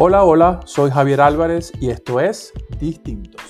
[0.00, 3.47] Hola, hola, soy Javier Álvarez y esto es Distintos.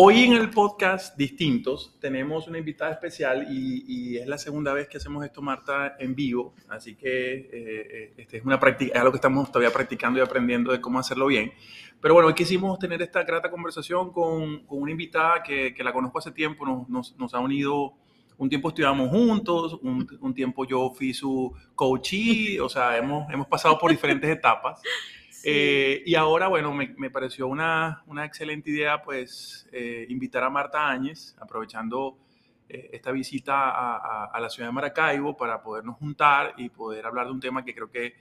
[0.00, 4.98] Hoy en el podcast Distintos tenemos una invitada especial y, es la segunda vez que
[4.98, 6.54] hacemos esto, Marta, en vivo.
[6.68, 10.22] Así que eh, eh, este es, una práctica, es algo que estamos todavía practicando y
[10.22, 11.52] aprendiendo de cómo hacerlo bien.
[12.00, 15.92] Pero bueno, hoy quisimos tener esta grata conversación con, con una invitada que, que, la
[15.92, 17.94] conozco hace tiempo, nos, nos, nos, ha unido,
[18.36, 23.48] un tiempo estudiamos juntos, un, un tiempo yo fui su coachee, o sea, hemos, hemos
[23.48, 24.80] pasado por diferentes etapas.
[25.44, 30.50] Eh, y ahora, bueno, me, me pareció una, una, excelente idea, pues, eh, invitar a
[30.50, 32.18] Marta Áñez, aprovechando
[32.68, 37.06] eh, esta visita a, a, a, la ciudad de Maracaibo para podernos juntar y poder
[37.06, 38.14] hablar de un tema que creo que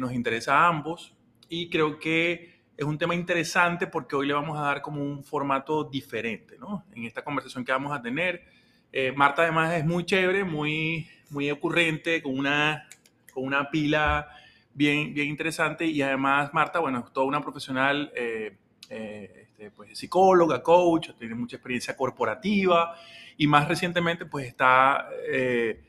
[0.00, 1.14] nos interesa a ambos.
[1.48, 5.22] Y creo que es un tema interesante porque hoy le vamos a dar como un
[5.22, 6.84] formato diferente, ¿no?
[6.96, 8.42] En esta conversación que vamos a tener.
[9.14, 12.88] Marta además es muy chévere, muy, muy ocurrente, con una,
[13.32, 14.28] con una pila
[14.78, 18.56] bien, bien interesante y además Marta, bueno, es toda una profesional, eh,
[18.88, 22.94] eh, este, pues, psicóloga, coach, tiene mucha experiencia corporativa
[23.36, 25.82] y más recientemente pues está eh,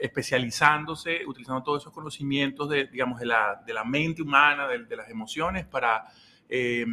[0.00, 4.96] especializándose, utilizando todos esos conocimientos de, digamos, de la, de la mente humana, de, de
[4.96, 6.06] las emociones para
[6.48, 6.86] eh,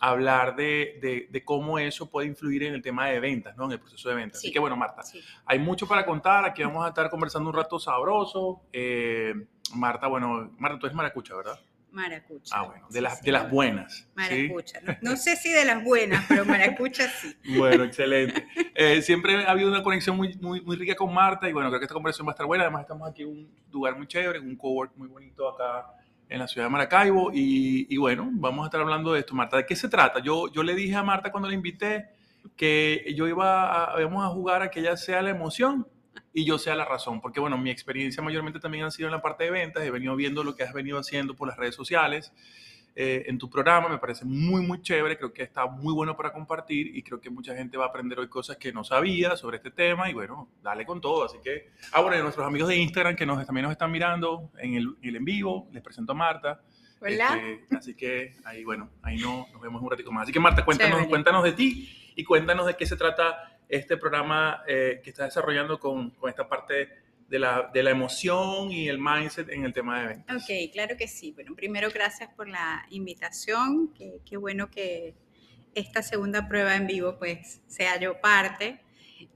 [0.00, 3.66] hablar de, de, de, cómo eso puede influir en el tema de ventas, ¿no?
[3.66, 4.40] En el proceso de ventas.
[4.40, 4.46] Sí.
[4.46, 5.20] Así que bueno, Marta, sí.
[5.44, 6.44] hay mucho para contar.
[6.44, 8.62] Aquí vamos a estar conversando un rato sabroso.
[8.72, 9.34] Eh,
[9.74, 11.58] Marta, bueno, Marta, tú eres maracucha, ¿verdad?
[11.92, 12.56] Maracucha.
[12.56, 14.08] Ah, bueno, de las, de las buenas.
[14.14, 14.80] Maracucha.
[14.80, 14.86] ¿sí?
[14.86, 17.36] No, no, sé si de las buenas, pero maracucha sí.
[17.58, 18.46] Bueno, excelente.
[18.74, 21.80] Eh, siempre ha habido una conexión muy, muy, muy rica con Marta y bueno, creo
[21.80, 22.64] que esta conversación va a estar buena.
[22.64, 25.86] Además, estamos aquí en un lugar muy chévere, un cowork muy bonito acá
[26.30, 27.30] en la ciudad de Maracaibo.
[27.30, 29.34] Y, y, bueno, vamos a estar hablando de esto.
[29.34, 30.20] Marta, ¿de qué se trata?
[30.20, 32.08] Yo, yo le dije a Marta cuando la invité
[32.56, 35.86] que yo iba a, íbamos a jugar a que ella sea la emoción
[36.32, 39.22] y yo sea la razón, porque bueno, mi experiencia mayormente también ha sido en la
[39.22, 42.32] parte de ventas, he venido viendo lo que has venido haciendo por las redes sociales,
[42.94, 46.30] eh, en tu programa, me parece muy, muy chévere, creo que está muy bueno para
[46.30, 49.56] compartir y creo que mucha gente va a aprender hoy cosas que no sabía sobre
[49.56, 52.76] este tema y bueno, dale con todo, así que, ah, bueno, y nuestros amigos de
[52.76, 56.14] Instagram que nos, también nos están mirando en el, el en vivo, les presento a
[56.14, 56.60] Marta.
[57.00, 57.36] Hola.
[57.36, 60.24] Este, así que ahí, bueno, ahí no, nos vemos un ratito más.
[60.24, 64.62] Así que Marta, cuéntanos, cuéntanos de ti y cuéntanos de qué se trata este programa
[64.68, 66.90] eh, que estás desarrollando con, con esta parte
[67.26, 70.42] de la, de la, emoción y el mindset en el tema de ventas.
[70.42, 71.32] Ok, claro que sí.
[71.32, 73.94] Bueno, primero gracias por la invitación.
[73.94, 75.14] Qué, qué bueno que
[75.74, 78.78] esta segunda prueba en vivo pues sea yo parte.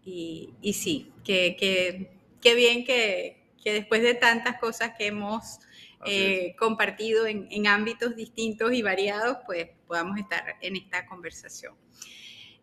[0.05, 2.11] Y, y sí, que, que,
[2.43, 5.61] que bien que, que, después de tantas cosas que hemos
[6.05, 11.75] eh, compartido en, en ámbitos distintos y variados, pues podamos estar en esta conversación.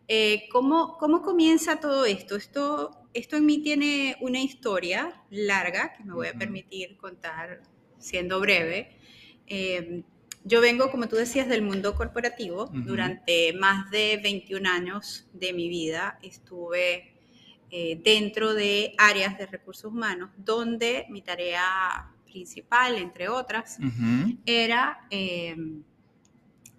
[0.08, 2.36] Eh, ¿cómo, ¿Cómo comienza todo esto?
[2.36, 7.62] Esto esto en mí tiene una historia larga que me voy a permitir contar
[7.96, 8.98] siendo breve.
[9.46, 10.02] Eh,
[10.42, 12.64] yo vengo, como tú decías, del mundo corporativo.
[12.64, 12.84] Uh -huh.
[12.84, 17.14] Durante más de 21 años de mi vida estuve
[17.70, 24.38] eh, dentro de áreas de recursos humanos donde mi tarea principal, entre otras, uh -huh.
[24.44, 25.56] era eh,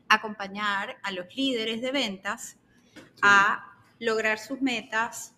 [0.09, 2.57] acompañar a los líderes de ventas.
[3.21, 5.33] A lograr sus metas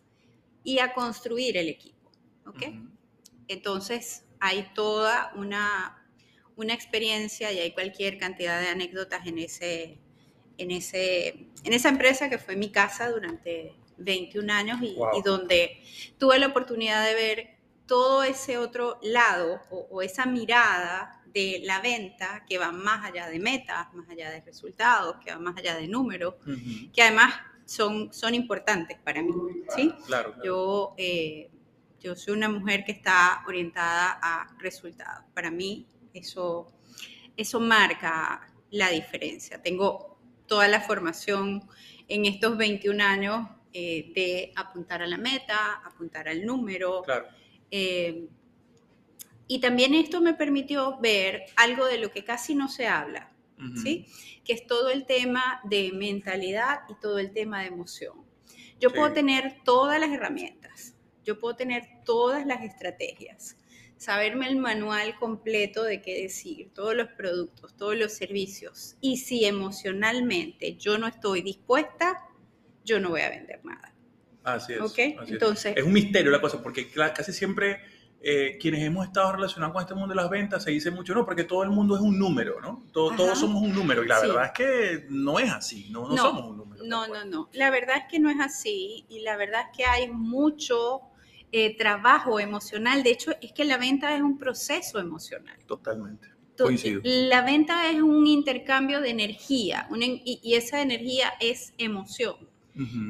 [0.63, 2.11] y a construir el equipo.
[2.45, 2.55] ¿ok?
[2.55, 2.89] Uh -huh.
[3.47, 6.05] Entonces, hay toda una,
[6.55, 9.99] una experiencia y hay cualquier cantidad de anécdotas en, ese,
[10.57, 15.17] en, ese, en esa empresa que fue mi casa durante 21 años y, wow.
[15.17, 15.81] y donde
[16.17, 21.79] tuve la oportunidad de ver todo ese otro lado o, o, esa mirada de la
[21.79, 25.75] venta que va más allá de metas, más allá de resultados, que va más allá
[25.75, 26.91] de números, uh -huh.
[26.91, 27.33] que además
[27.67, 29.33] son, son importantes para mí.
[29.75, 29.94] ¿sí?
[30.05, 30.44] Claro, claro.
[30.44, 31.51] Yo, eh,
[32.00, 35.25] yo soy una mujer que está orientada a resultados.
[35.33, 36.74] Para mí eso,
[37.36, 39.62] eso marca la diferencia.
[39.62, 41.68] Tengo toda la formación
[42.07, 47.01] en estos 21 años eh, de apuntar a la meta, apuntar al número.
[47.03, 47.27] Claro.
[47.69, 48.27] Eh,
[49.47, 53.62] y también esto me permitió ver algo de lo que casi no se habla, uh
[53.62, 53.83] -huh.
[53.83, 54.06] ¿sí?
[54.44, 58.25] que es todo el tema de mentalidad y todo el tema de emoción.
[58.80, 58.95] Yo sí.
[58.95, 63.57] puedo tener todas las herramientas, yo puedo tener todas las estrategias,
[63.98, 68.95] saberme el manual completo de qué decir, todos los productos, todos los servicios.
[69.01, 72.24] Y si emocionalmente yo no estoy dispuesta,
[72.86, 73.94] yo no voy a vender nada.
[74.44, 74.81] Así es.
[74.81, 75.18] ¿Okay?
[75.19, 75.77] Así Entonces, es.
[75.77, 77.81] es un misterio la cosa, porque casi siempre
[78.29, 81.24] eh, quienes hemos estado relacionados con este mundo de las ventas, se dice mucho, no,
[81.25, 82.83] porque todo el mundo es un número, ¿no?
[82.91, 84.03] Todo- todos somos un número.
[84.03, 84.27] Y la Sí.
[84.27, 86.83] verdad es que no es así, no, no, No, somos un número.
[86.83, 87.50] No, no, no.
[87.53, 91.01] La verdad es que no es así y la verdad es que hay mucho
[91.53, 93.03] eh, trabajo emocional.
[93.03, 95.57] De hecho, es que la venta es un proceso emocional.
[95.65, 96.27] Totalmente.
[96.57, 97.00] To- Coincido.
[97.06, 102.35] La venta es un intercambio de energía una y, y esa energía es emoción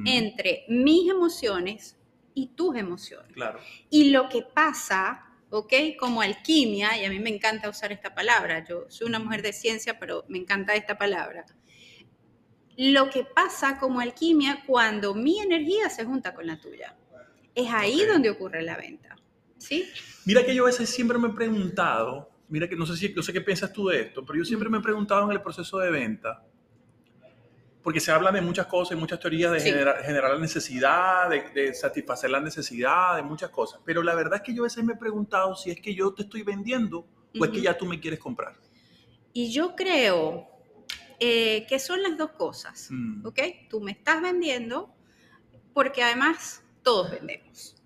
[0.06, 1.97] entre mis emociones
[2.38, 3.34] y tus emociones.
[3.34, 3.60] Claro.
[3.89, 5.74] Y lo que pasa, ¿ok?
[6.00, 9.54] Como alquimia, y a mí me encanta usar esta palabra, yo soy una mujer de
[9.54, 11.45] ciencia, pero me encanta esta palabra.
[12.78, 16.95] Lo que pasa como alquimia cuando mi energía se junta con la tuya.
[17.56, 19.16] Es ahí donde ocurre la venta.
[19.57, 19.90] ¿Sí?
[20.25, 23.24] Mira que yo a veces siempre me he preguntado, mira que no sé, si, no
[23.24, 25.80] sé qué piensas tú de esto, pero yo siempre me he preguntado en el proceso
[25.80, 26.45] de venta,
[27.88, 29.69] porque se habla de muchas cosas, y muchas teorías de Sí.
[29.69, 34.36] generar, generar la necesidad, de, de satisfacer la necesidad, de muchas cosas, pero la verdad
[34.36, 37.07] es que yo a veces me he preguntado si es que yo te estoy vendiendo
[37.39, 38.57] o es que ya tú me quieres comprar.
[39.31, 40.50] Y yo creo
[41.22, 42.89] eh, que son las dos cosas.
[42.92, 43.25] Mm.
[43.25, 43.39] ¿Ok?
[43.69, 44.94] Tú me estás vendiendo
[45.74, 47.81] porque además todos vendemos.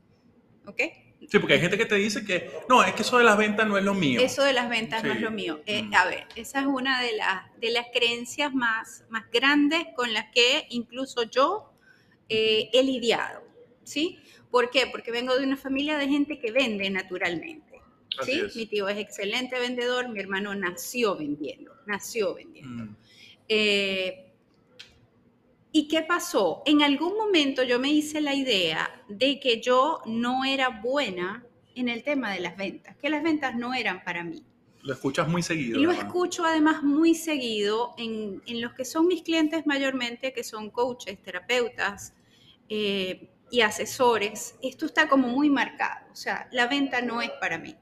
[0.65, 0.81] ¿Ok?
[1.29, 3.67] Sí, porque hay gente que te dice que no, es que eso de las ventas
[3.67, 4.19] no es lo mío.
[4.21, 5.61] Eso de las ventas no es lo mío.
[5.65, 5.93] Eh, Mm.
[5.93, 10.31] A ver, esa es una de las, de las creencias más, más grandes con las
[10.31, 11.71] que incluso yo
[12.29, 13.43] eh, he lidiado.
[13.83, 14.19] ¿Sí?
[14.49, 14.87] ¿Por qué?
[14.87, 17.81] Porque vengo de una familia de gente que vende naturalmente.
[18.23, 18.41] ¿sí?
[18.55, 22.85] Mi tío es excelente vendedor, mi hermano nació vendiendo, nació vendiendo.
[22.85, 22.95] Mm.
[23.47, 24.30] Eh,
[25.71, 26.63] ¿Y qué pasó?
[26.65, 31.45] En algún momento yo me hice la idea de que yo no era buena
[31.75, 34.43] en el tema de las ventas, que las ventas no eran para mí.
[34.83, 35.79] Lo escuchas muy seguido.
[35.79, 36.07] Lo ¿verdad?
[36.07, 41.21] escucho además muy seguido en, en los que son mis clientes mayormente, que son coaches,
[41.21, 42.13] terapeutas
[42.67, 44.55] eh, y asesores.
[44.61, 47.75] Esto está como muy marcado, o sea, la venta no es para mí.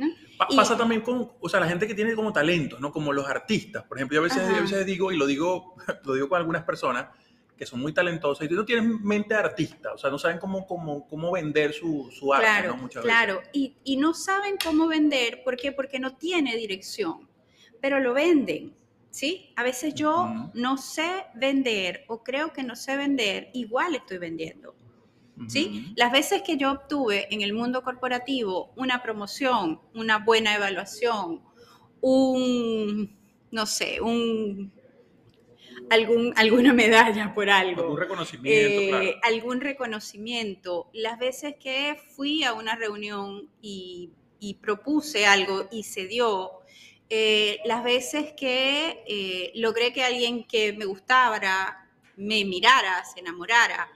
[0.00, 0.08] ¿No?
[0.38, 2.90] Pa- Y- Pasa también con, o sea, la gente que tiene como talentos, ¿no?
[2.92, 3.84] Como los artistas.
[3.84, 5.74] Por ejemplo, yo a veces, a veces digo, y lo digo,
[6.04, 7.06] lo digo con algunas personas
[7.56, 10.38] que son muy talentosas, y tú no tienes mente de artista, o sea, no saben
[10.38, 12.76] cómo, cómo, cómo vender su, su arte, Claro, ¿no?
[12.78, 13.42] Muchas claro.
[13.52, 15.70] Y, y no saben cómo vender, ¿por qué?
[15.70, 17.28] Porque no tiene dirección,
[17.82, 18.72] pero lo venden,
[19.10, 19.52] ¿sí?
[19.56, 24.74] A veces yo no sé vender o creo que no sé vender, igual estoy vendiendo,
[25.48, 25.92] ¿sí?
[25.96, 31.42] Las veces que yo obtuve en el mundo corporativo una promoción, una buena evaluación,
[32.00, 33.16] un,
[33.50, 34.72] no sé, un,
[35.90, 37.82] algún, alguna medalla por algo.
[37.82, 39.10] Algún reconocimiento, Eh, claro.
[39.22, 40.90] algún reconocimiento.
[40.92, 46.50] Las veces que fui a una reunión y, y propuse algo y se dio,
[47.08, 53.88] eh, las veces que eh, logré que alguien que me gustara me mirara, se enamorara.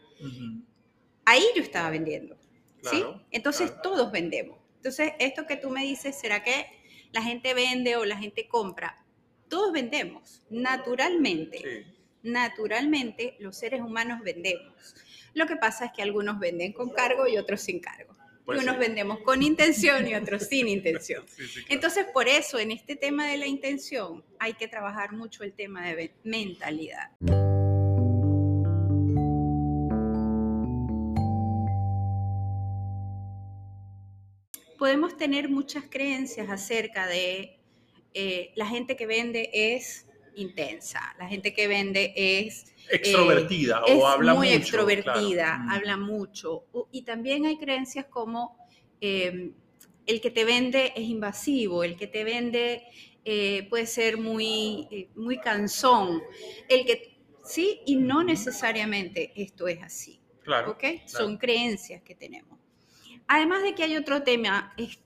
[1.24, 2.36] Ahí yo estaba vendiendo.
[2.82, 3.04] ¿sí?
[3.30, 3.82] Entonces claro.
[3.82, 4.58] todos vendemos.
[4.76, 6.66] Entonces, esto que tú me dices, ¿será que
[7.12, 9.02] la gente vende o la gente compra?
[9.48, 11.92] Todos vendemos, naturalmente Sí.
[12.22, 14.74] naturalmente los seres humanos vendemos.
[15.34, 18.14] Lo que pasa es que algunos venden con cargo y otros sin cargo.
[18.44, 18.80] Pues y unos sí.
[18.80, 21.24] vendemos con intención y otros sin intención.
[21.28, 21.66] Sí, sí, claro.
[21.70, 25.86] Entonces, por eso en este tema de la intención hay que trabajar mucho el tema
[25.86, 27.10] de mentalidad.
[34.84, 37.58] Podemos tener muchas creencias acerca de
[38.12, 44.06] eh, la gente que vende es intensa, la gente que vende es extrovertida es o
[44.06, 44.58] habla muy mucho.
[44.58, 45.62] extrovertida, claro.
[45.62, 45.70] Mm.
[45.70, 46.64] habla mucho.
[46.92, 48.58] Y también hay creencias como
[49.00, 49.52] eh,
[50.04, 52.82] el que te vende es invasivo, el que te vende
[53.24, 56.22] eh, puede ser muy, eh, muy cansón,
[56.68, 60.20] el que sí y no necesariamente esto es así.
[60.42, 60.72] Claro.
[60.72, 60.84] ¿ok?
[61.06, 62.53] Son creencias que tenemos.
[63.26, 64.98] Además de que hay otro tema es-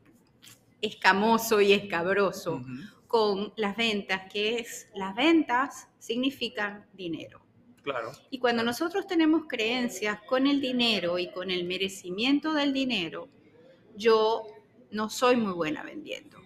[0.81, 2.63] escamoso y escabroso
[3.07, 7.41] con las ventas, que es las ventas significan dinero.
[7.83, 8.13] Claro.
[8.31, 13.29] Y cuando nosotros tenemos creencias con el dinero y con el merecimiento del dinero,
[13.97, 14.47] yo
[14.91, 16.39] no soy muy buena vendiendo.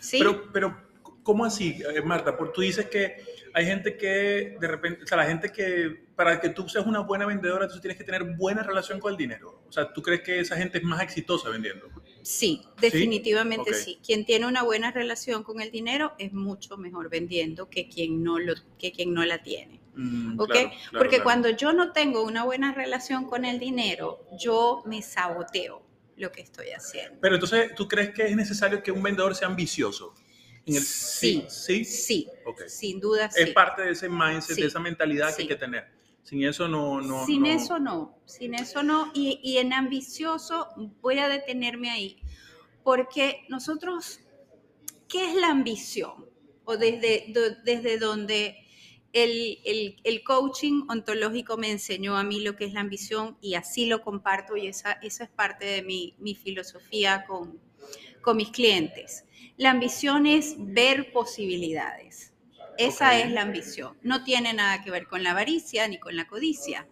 [0.00, 0.18] ¿Sí?
[0.18, 0.76] Pero, pero,
[1.22, 2.36] ¿cómo así, eh, Marta?
[2.36, 3.16] Porque tú dices que
[3.54, 7.00] hay gente que de repente, o sea, la gente que para que tú seas una
[7.00, 9.62] buena vendedora, tú tienes que tener buena relación con el dinero.
[9.68, 11.88] O sea, ¿tú crees que esa gente es más exitosa vendiendo?
[12.22, 14.00] Sí, definitivamente sí.
[14.04, 18.40] Quien tiene una buena relación con el dinero es mucho mejor vendiendo que quien no,
[18.40, 19.80] lo, que quien no la tiene.
[19.94, 20.50] Mm, ¿ok?
[20.50, 21.24] claro, claro, Porque claro.
[21.24, 26.40] cuando yo no tengo una buena relación con el dinero, yo me saboteo lo que
[26.40, 27.18] estoy haciendo.
[27.20, 30.14] Pero entonces, ¿tú crees que es necesario que un vendedor sea ambicioso?
[30.66, 31.44] En el- Sí.
[31.48, 31.84] Sí.
[31.84, 32.28] Sí,
[32.68, 33.52] sin duda Es sí.
[33.52, 35.92] parte de ese mindset, Sí, de esa mentalidad que hay que tener.
[36.22, 37.00] Sin eso no...
[37.02, 39.10] no sin no- eso no, sin eso no.
[39.14, 40.68] Y, y en ambicioso
[41.02, 42.16] voy a detenerme ahí,
[42.82, 44.20] porque nosotros,
[45.06, 46.26] ¿qué es la ambición?
[46.64, 47.26] O desde,
[47.64, 48.56] desde donde
[49.12, 53.54] el, el, el, coaching ontológico me enseñó a mí lo que es la ambición y
[53.54, 57.60] así lo comparto y esa, esa es parte de mi, mi filosofía con,
[58.22, 59.24] con mis clientes.
[59.56, 62.32] La ambición es ver posibilidades.
[62.76, 63.96] Esa es la ambición.
[64.02, 66.88] No tiene nada que ver con la avaricia ni con la codicia.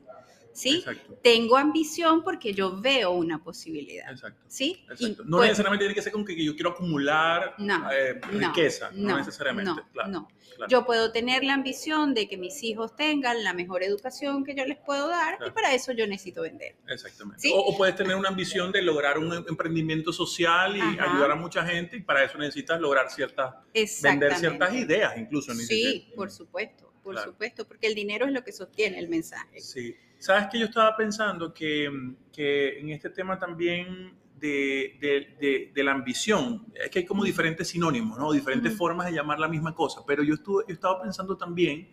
[0.52, 0.84] ¿Sí?
[1.22, 4.10] Tengo ambición porque yo veo una posibilidad.
[4.10, 4.44] Exacto.
[4.48, 4.84] ¿sí?
[5.24, 7.54] no pues necesariamente tiene que ser con que yo quiero acumular
[7.92, 9.82] eh, riqueza, no, necesariamente.
[10.08, 10.28] No,
[10.68, 14.64] Yo puedo tener la ambición de que mis hijos tengan la mejor educación que yo
[14.64, 16.76] les puedo dar y para eso yo necesito vender.
[16.88, 17.50] Exactamente.
[17.52, 21.96] O, puedes tener una ambición de lograr un emprendimiento social y ayudar a mucha gente
[21.96, 23.54] y para eso necesitas lograr ciertas,
[24.02, 25.54] vender ciertas ideas incluso.
[25.54, 29.60] Sí, por supuesto, por supuesto, porque el dinero es lo que sostiene el mensaje.
[29.60, 29.94] Sí.
[30.18, 31.90] Sabes que yo estaba pensando que,
[32.32, 34.96] que en este tema también de,
[35.40, 38.32] de, de, la ambición, es que hay como diferentes sinónimos, ¿no?
[38.32, 41.88] Diferentes formas de llamar la misma cosa, pero yo, estuve, yo estaba pensando también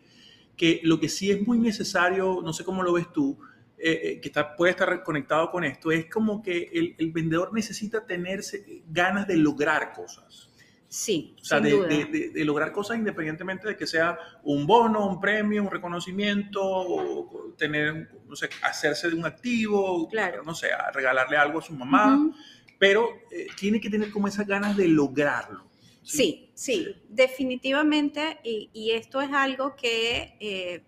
[0.56, 3.39] que lo que sí es muy necesario, no sé cómo lo ves tú,
[3.78, 7.54] eh, eh, que está, puede estar conectado con esto, es como que el, el vendedor
[7.54, 8.42] necesita tener
[8.88, 10.49] ganas de lograr cosas.
[10.89, 15.62] Sí, o sea, de, De, lograr cosas independientemente de que sea un bono, un premio,
[15.62, 20.41] un reconocimiento, o tener, no sé, hacerse de un activo, claro.
[20.43, 22.31] no sé, regalarle algo a su mamá,
[22.79, 25.69] pero eh, tiene que tener como esas ganas de lograrlo.
[26.01, 30.84] Sí, sí, definitivamente, y, esto es algo que eh,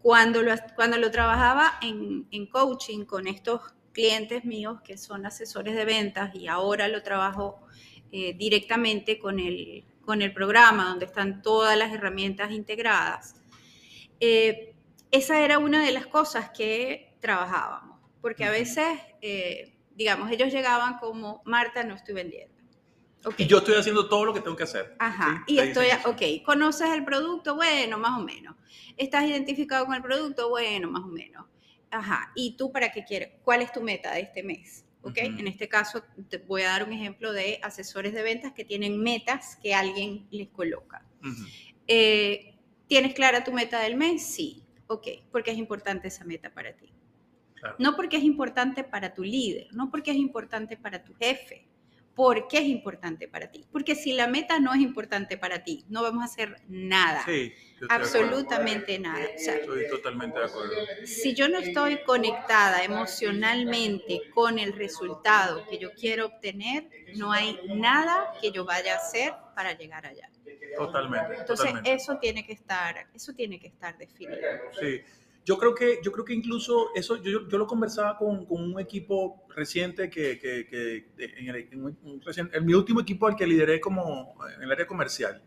[0.00, 3.60] cuando, lo, cuando lo trabajaba en, en coaching con estos
[3.92, 7.60] clientes míos que son asesores de ventas y ahora lo trabajo
[8.12, 13.36] eh, directamente con el, con el programa, donde están todas las herramientas integradas.
[14.20, 14.74] Eh,
[15.10, 18.86] esa era una de las cosas que trabajábamos, porque a veces,
[19.22, 22.52] eh, digamos, ellos llegaban como, Marta, no estoy vendiendo.
[23.38, 24.94] Y yo estoy haciendo todo lo que tengo que hacer.
[24.98, 27.54] Ajá, y estoy, ok, ¿conoces el producto?
[27.54, 28.56] Bueno, más o menos.
[28.96, 30.48] ¿Estás identificado con el producto?
[30.50, 31.46] Bueno, más o menos.
[31.90, 33.30] Ajá, ¿y tú para qué quieres?
[33.42, 34.84] ¿Cuál es tu meta de este mes?
[35.16, 39.00] En este caso, te voy a dar un ejemplo de asesores de ventas que tienen
[39.00, 41.04] metas que alguien les coloca.
[41.86, 42.54] Eh,
[42.86, 44.24] ¿Tienes clara tu meta del mes?
[44.24, 44.64] Sí.
[44.86, 46.92] Ok, porque es importante esa meta para ti.
[47.78, 51.68] No porque es importante para tu líder, no porque es importante para tu jefe,
[52.14, 53.64] ¿Por qué es importante para ti?
[53.72, 57.24] Porque si la meta no es importante para ti, no vamos a hacer nada.
[57.24, 57.52] Sí,
[57.88, 59.24] absolutamente nada.
[59.24, 60.72] estoy totalmente de acuerdo.
[61.04, 67.58] Si yo no estoy conectada emocionalmente con el resultado que yo quiero obtener, no hay
[67.68, 70.28] nada que yo vaya a hacer para llegar allá.
[70.76, 71.36] Totalmente.
[71.40, 74.48] Entonces eso tiene que estar, eso tiene que estar definido.
[74.78, 75.00] Sí.
[75.44, 78.80] Yo creo que, yo creo que incluso eso, yo, yo lo conversaba con, con, un
[78.80, 84.36] equipo reciente que, que, que en, el, en, mi último equipo al que lideré como
[84.56, 85.42] en el área comercial.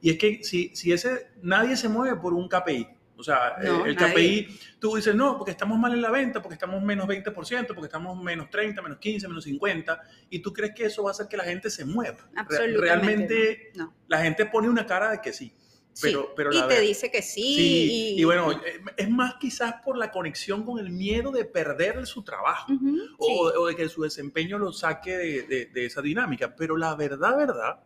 [0.00, 2.86] Y es que si, si ese, nadie se mueve por un KPI.
[3.16, 6.82] O sea, el, KPI, tú dices, no, porque estamos mal en la venta, porque estamos
[6.82, 11.04] menos 20%, porque estamos menos 30, menos 15, menos 50, y tú crees que eso
[11.04, 12.28] va a hacer que la gente se mueva.
[12.34, 12.80] Absolutamente.
[12.80, 13.72] Realmente
[14.08, 15.52] la gente pone una cara de que sí.
[16.00, 18.14] Pero, pero y te dice que sí.
[18.16, 22.22] y, bueno, eh, es más quizás por la conexión con el miedo de perder su
[22.22, 22.72] trabajo
[23.18, 26.56] o, de que su desempeño lo saque de, de, esa dinámica.
[26.56, 27.80] Pero la verdad, verdad,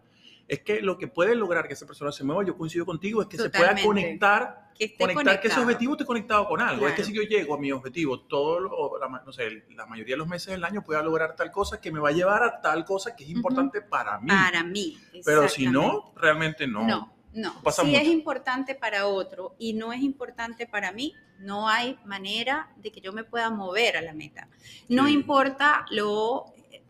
[0.47, 3.29] es que lo que puede lograr que esa persona se mueva, yo coincido contigo, es
[3.29, 6.87] que se pueda conectar, que conectar que ese objetivo esté conectado con algo.
[6.87, 10.19] Es que si yo llego a mi objetivo todo, la, no sé, la mayoría de
[10.19, 12.85] los meses del año, pueda lograr tal cosa que me va a llevar a tal
[12.85, 14.29] cosa que es importante para mí.
[14.29, 14.97] Para mí.
[15.25, 16.87] Pero si no, realmente no.
[16.87, 17.16] No.
[17.37, 22.71] No, si es importante para otro y no es importante para mí, no hay manera
[22.77, 24.49] de que yo me pueda mover a la meta.
[24.89, 26.83] No importa lo eh,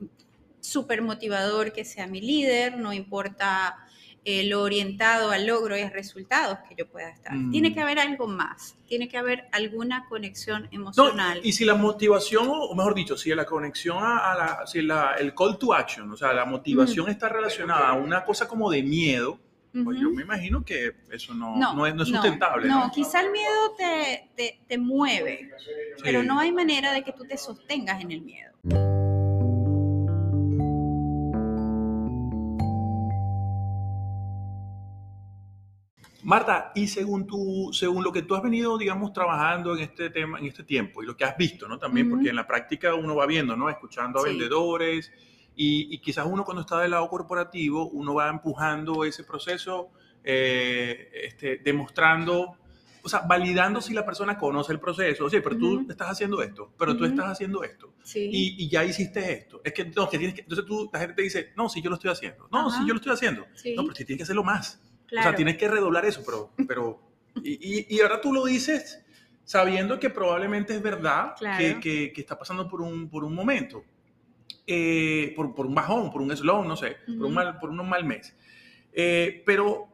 [0.60, 3.76] súper motivador que sea mi líder, no importa
[4.24, 7.34] eh, lo orientado al logro y a resultados que yo pueda estar.
[7.50, 7.82] Tiene que mm.
[7.82, 11.40] haber algo más, tiene que haber alguna conexión emocional.
[11.42, 15.34] y si la motivación, o mejor dicho, si la conexión a, la, si la, el
[15.34, 19.40] call to action, o sea, la motivación está relacionada a una cosa como de miedo,
[19.84, 22.68] pues yo me imagino que eso no, no, es, no es, sustentable.
[22.68, 25.50] No, quizá el miedo te, te, te mueve,
[26.02, 28.46] pero no hay manera de que tú te sostengas en el miedo.
[36.26, 40.40] Marta, y según tu, según lo que tú has venido, digamos, trabajando en este tema,
[40.40, 41.78] en este tiempo, y lo que has visto, ¿no?
[41.78, 43.70] También, porque en la práctica uno va viendo, ¿no?
[43.70, 45.12] Escuchando a vendedores,
[45.56, 49.90] y, quizás uno cuando está del lado corporativo, uno va empujando ese proceso,
[50.22, 52.56] eh, este, demostrando
[53.02, 55.30] o sea, validando si la persona conoce el proceso.
[55.30, 55.90] Sí, pero tú Ujú.
[55.92, 57.12] estás haciendo esto, pero tú Ujú.
[57.12, 57.94] estás haciendo esto.
[58.02, 58.28] Sí.
[58.32, 59.60] Y, y ya hiciste esto.
[59.64, 61.88] Es que, no, que tienes que, entonces tú, la gente te dice, no, sí, yo
[61.88, 62.48] lo estoy haciendo.
[62.50, 62.78] No, Ajá.
[62.78, 63.42] sí, yo lo estoy haciendo.
[63.76, 64.82] No, pero sí tienes que hacerlo más.
[65.06, 65.28] claro.
[65.28, 66.50] O sea, tienes que redoblar eso, pero...
[66.66, 67.00] pero
[67.44, 69.04] y, y, y ahora tú lo dices
[69.44, 71.58] sabiendo que probablemente es verdad Claro.
[71.58, 73.84] que, que, que está pasando por un, por un momento,
[74.66, 77.88] eh, por, por un bajón, por un slow, no sé, por, un mal, por un
[77.88, 78.36] mal mes.
[78.92, 79.88] Eh, pero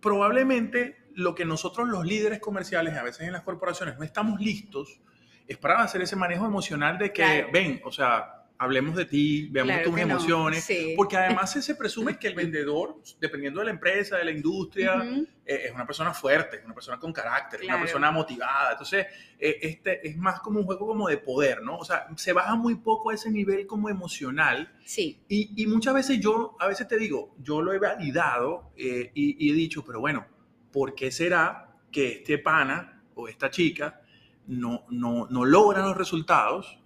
[0.00, 5.00] probablemente lo que nosotros los líderes comerciales, a veces en las corporaciones, no estamos listos,
[5.46, 7.48] es para hacer ese manejo emocional de que, Claro.
[7.52, 10.02] ven, o sea, hablemos de ti, veamos Claro tus no.
[10.02, 10.92] emociones, Sí.
[10.94, 15.26] porque además se presume que el vendedor, dependiendo de la empresa, de la industria, Ujú.
[15.46, 17.84] eh, es una persona fuerte, es una persona con carácter, es una Claro.
[17.86, 18.72] persona motivada.
[18.72, 19.06] Entonces,
[19.38, 21.78] eh, este es más como un juego como de poder, ¿no?
[21.78, 24.70] O sea, se baja muy poco a ese nivel como emocional.
[24.84, 25.22] Sí.
[25.26, 29.46] Y, y muchas veces yo, a veces te digo, yo lo he validado eh, y,
[29.46, 30.26] y he dicho, pero bueno,
[30.70, 34.02] ¿por qué será que este pana o esta chica
[34.46, 36.76] no, no, no logra los resultados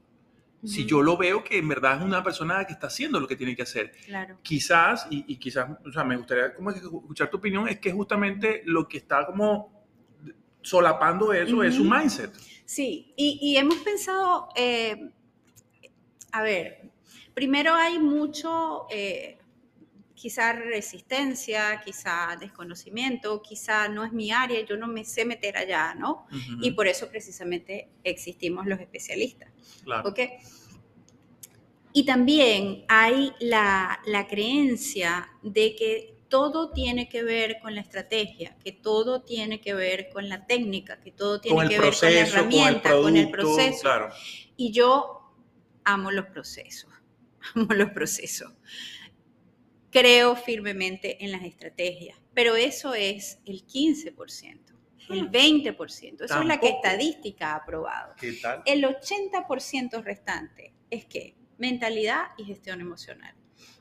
[0.64, 3.36] si yo lo veo que en verdad es una persona que está haciendo lo que
[3.36, 3.92] tiene que hacer?
[4.06, 4.38] Claro.
[4.42, 8.62] quizás, y, y quizás, o sea, me gustaría como escuchar tu opinión, es que justamente
[8.64, 9.86] lo que está como
[10.62, 12.32] solapando eso es su mindset.
[12.64, 15.10] Sí, y, y hemos pensado, eh,
[16.32, 16.90] a ver,
[17.34, 19.38] primero hay mucho, eh,
[20.14, 25.94] quizá resistencia, quizá desconocimiento, quizá no es mi área, yo no me sé meter allá,
[25.94, 26.26] ¿no?
[26.60, 29.50] Y por eso precisamente existimos los especialistas.
[29.82, 30.08] Claro.
[30.08, 30.20] ¿ok?
[31.92, 38.56] Y también hay la, la creencia de que todo tiene que ver con la estrategia,
[38.64, 41.90] que todo tiene que ver con la técnica, que todo tiene que ver con la
[41.90, 43.82] proceso, con el herramienta, producto, con el proceso.
[43.82, 44.08] claro.
[44.56, 45.32] Y yo
[45.84, 46.90] amo los procesos,
[47.54, 48.52] amo los procesos.
[49.94, 54.58] Creo firmemente en las estrategias, pero eso es el 15%,
[55.08, 56.88] el 20%, eso es la que Tampoco.
[56.88, 58.12] estadística ha probado.
[58.18, 58.60] ¿Qué tal?
[58.66, 63.36] El 80% restante es que mentalidad y gestión emocional.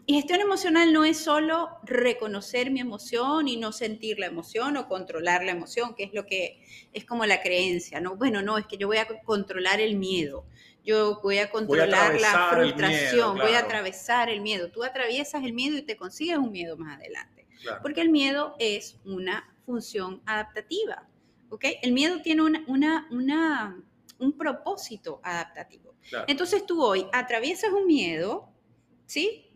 [0.05, 4.87] Y gestión emocional no es solo reconocer mi emoción y no sentir la emoción o
[4.87, 8.17] controlar la emoción, que es lo que es como la creencia, ¿no?
[8.17, 10.45] Bueno, no, es que yo voy a controlar el miedo,
[10.83, 14.69] yo voy a controlar la frustración, miedo, voy a atravesar el miedo.
[14.69, 17.47] Tú atraviesas el miedo y te consigues un miedo más adelante.
[17.61, 17.79] Claro.
[17.81, 21.07] Porque el miedo es una función adaptativa.
[21.49, 21.65] ¿ok?
[21.81, 23.81] El miedo tiene una, una, una,
[24.19, 25.95] un propósito adaptativo.
[26.09, 26.25] claro.
[26.27, 28.49] Entonces tú hoy atraviesas un miedo,
[29.05, 29.49] ¿sí?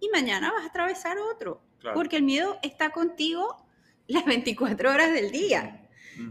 [0.00, 1.62] Y mañana vas a atravesar otro.
[1.94, 3.56] Porque el miedo está contigo
[4.06, 5.82] las 24 horas del día.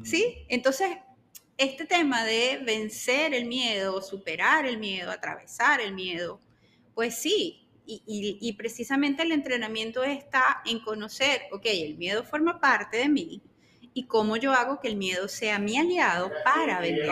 [0.04, 0.46] ¿sí?
[0.50, 0.90] Entonces,
[1.58, 6.40] este tema de vencer el miedo, superar el miedo, atravesar el miedo,
[6.94, 7.68] pues sí.
[7.86, 13.10] Y, y- y precisamente el entrenamiento está en conocer, ok, el miedo forma parte de
[13.10, 13.42] mí
[13.94, 17.06] y cómo yo hago que el miedo sea mi aliado para vender.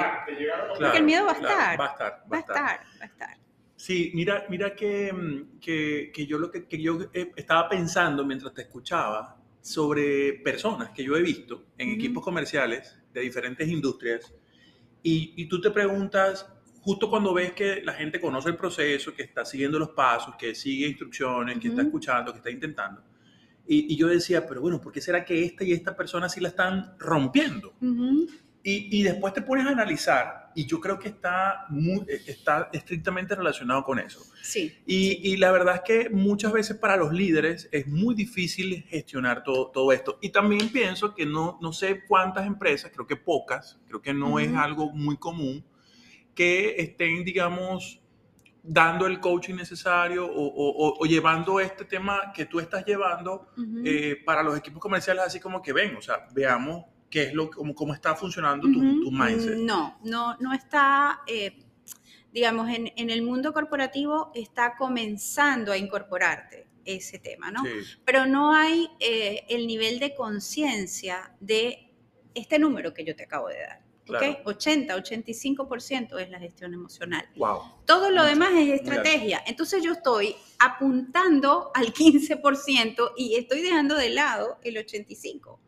[0.78, 1.80] Claro, el miedo va a claro, estar.
[1.80, 2.24] Va a estar.
[2.32, 3.38] Va a estar, va a estar.
[3.76, 8.26] Sí, mira, mira que, mm, que, que yo lo que, que yo eh, estaba pensando
[8.26, 11.96] mientras te escuchaba sobre personas que yo he visto en Ujú.
[11.96, 14.34] equipos comerciales de diferentes industrias
[15.04, 16.46] y, y tú te preguntas,
[16.82, 20.54] justo cuando ves que la gente conoce el proceso, que está siguiendo los pasos, que
[20.54, 23.04] sigue instrucciones, que está escuchando, que está intentando.
[23.68, 26.42] Y, y yo decía, pero bueno, ¿por qué será que esta y esta persona sí
[26.42, 27.76] la están rompiendo?
[28.62, 33.34] Y, y después te pones a analizar, y yo creo que está, muy, está estrictamente
[33.34, 34.20] relacionado con eso.
[34.44, 34.78] Sí.
[34.86, 39.44] Y, y la verdad es que muchas veces para los líderes es muy difícil gestionar
[39.44, 40.18] todo, todo esto.
[40.22, 44.40] Y también pienso que no, no sé cuántas empresas, creo que pocas, creo que no
[44.40, 44.60] es Ujú.
[44.60, 45.64] algo muy común,
[46.36, 48.02] que estén, digamos,
[48.62, 53.48] dando el coaching necesario o, o- o- o llevando este tema que tú estás llevando
[53.58, 53.82] Ujú.
[53.86, 57.50] eh, para los equipos comerciales, así como que ven, o sea, veamos qué es lo,
[57.50, 59.58] cómo, cómo está funcionando tu, tu mindset.
[59.58, 61.64] No, no, no está, eh,
[62.32, 67.64] digamos, en, en el mundo corporativo está comenzando a incorporarte ese tema, ¿no?
[67.64, 67.72] Sí,
[68.06, 71.94] Pero no hay eh, el nivel de conciencia de
[72.34, 73.80] este número que yo te acabo de dar.
[74.10, 74.18] ¿ok?
[74.18, 74.42] Claro.
[74.46, 77.30] 80, 85% es la gestión emocional.
[77.36, 77.62] wow.
[77.86, 79.44] Todo lo Mucho, demás es estrategia.
[79.46, 85.60] Entonces yo estoy apuntando al 15% y estoy dejando de lado el 85%,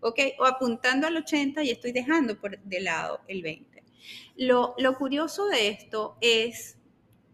[0.00, 0.18] ¿ok?
[0.38, 3.82] O apuntando al 80% y estoy dejando por de lado el 20%.
[4.36, 6.78] Lo, lo curioso de esto es,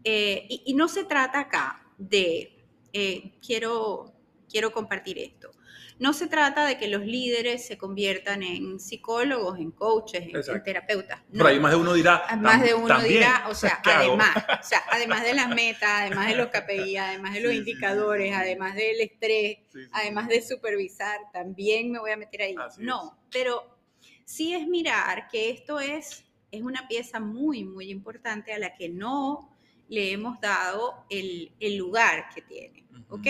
[0.03, 4.13] eh, y, no se trata acá de, eh, quiero,
[4.49, 5.51] quiero compartir esto,
[5.99, 11.21] no se trata de que los líderes se conviertan en psicólogos, en coaches, en- terapeutas.
[11.23, 11.45] Por No.
[11.47, 12.23] ahí más de uno dirá.
[12.39, 14.03] Más "Tam- de uno también, dirá, o sea, ¿qué hago?".
[14.13, 17.57] además, o sea, además de las metas, además de los KPI, además de los Sí,
[17.57, 18.33] sí, sí, indicadores, sí.
[18.33, 19.57] además del estrés,
[19.91, 22.55] además de supervisar, también me voy a meter ahí.
[22.59, 23.77] Así no, pero
[24.25, 28.89] sí es mirar que esto es, es una pieza muy, muy importante a la que
[28.89, 29.55] no
[29.89, 33.27] le hemos dado el, el lugar que tiene, ¿ok?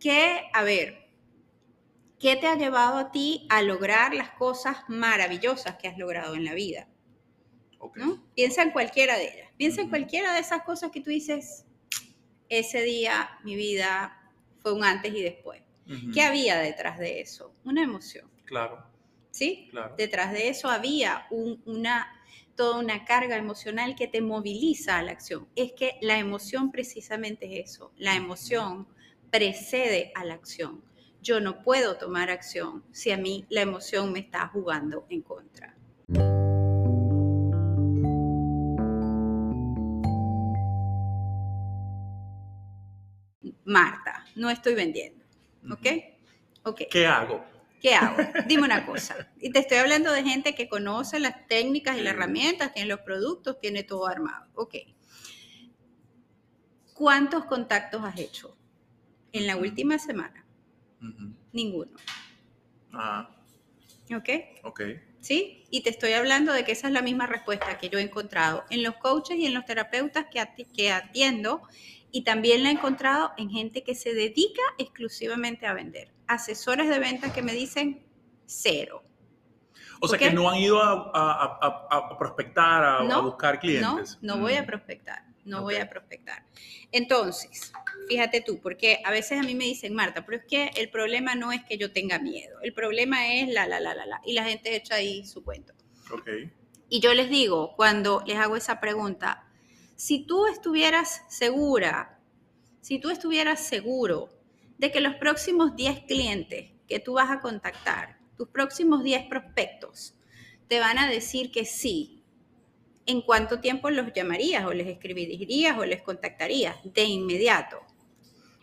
[0.00, 1.05] Que, a ver,
[2.18, 6.44] ¿qué te ha llevado a ti a lograr las cosas maravillosas que has logrado en
[6.44, 6.88] la vida?
[7.94, 8.24] ¿no?
[8.34, 9.50] Piensa en cualquiera de ellas.
[9.56, 11.64] Piensa en cualquiera de esas cosas que tú dices,
[12.48, 15.62] ese día mi vida fue un antes y después.
[16.12, 17.54] ¿Qué había detrás de eso?
[17.64, 18.28] Una emoción.
[18.44, 18.84] Claro.
[19.30, 19.68] ¿Sí?
[19.70, 19.94] Claro.
[19.96, 22.08] Detrás de eso había una,
[22.56, 25.46] toda una carga emocional que te moviliza a la acción.
[25.54, 27.92] Es que la emoción precisamente es eso.
[27.96, 28.88] La emoción
[29.30, 30.82] precede a la acción.
[31.22, 35.76] Yo no puedo tomar acción si a mí la emoción me está jugando en contra.
[43.64, 45.24] Marta, no estoy vendiendo.
[45.70, 45.86] ¿Ok?
[46.62, 46.82] Ok.
[46.90, 47.44] ¿Qué hago?
[47.80, 48.16] ¿Qué hago?
[48.46, 49.28] Dime una cosa.
[49.40, 53.00] Y te estoy hablando de gente que conoce las técnicas y las herramientas, tiene los
[53.00, 54.46] productos, tiene todo armado.
[54.54, 54.76] Ok.
[56.94, 58.56] ¿Cuántos contactos has hecho
[59.32, 60.45] en la última semana?
[61.52, 61.90] Ninguno.
[62.92, 63.30] Ah.
[64.14, 64.28] ¿Ok?
[64.64, 64.80] Ok.
[65.20, 65.64] ¿Sí?
[65.70, 68.64] Y te estoy hablando de que esa es la misma respuesta que yo he encontrado
[68.70, 71.62] en los coaches y en los terapeutas que atiendo
[72.16, 76.12] y también la he encontrado en gente que se dedica exclusivamente a vender.
[76.26, 78.06] Asesores de ventas que me dicen
[78.46, 79.02] cero.
[80.00, 84.18] O sea, que no han ido a, prospectar, a, buscar clientes.
[84.22, 84.66] No, no voy a mm.
[84.66, 86.44] prospectar, no voy a prospectar.
[86.92, 87.72] Entonces,
[88.08, 91.34] fíjate tú, porque a veces a mí me dicen, Marta, pero es que el problema
[91.34, 94.34] no es que yo tenga miedo, el problema es la, la, la, la, la, y
[94.34, 95.72] la gente echa ahí su cuento.
[96.12, 96.28] Ok.
[96.88, 99.48] Y yo les digo, cuando les hago esa pregunta,
[99.96, 102.20] si tú estuvieras segura,
[102.80, 104.30] si tú estuvieras seguro
[104.78, 110.14] de que los próximos 10 clientes que tú vas a contactar, tus próximos 10 prospectos,
[110.68, 112.15] te van a decir que sí,
[113.06, 116.76] ¿en cuánto tiempo los llamarías o les escribirías o les contactarías?
[116.84, 117.80] De inmediato.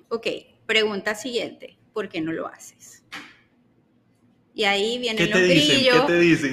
[0.10, 0.28] Ok,
[0.66, 3.04] pregunta siguiente, ¿por qué no lo haces?
[4.54, 6.06] Y ahí vienen los grillos,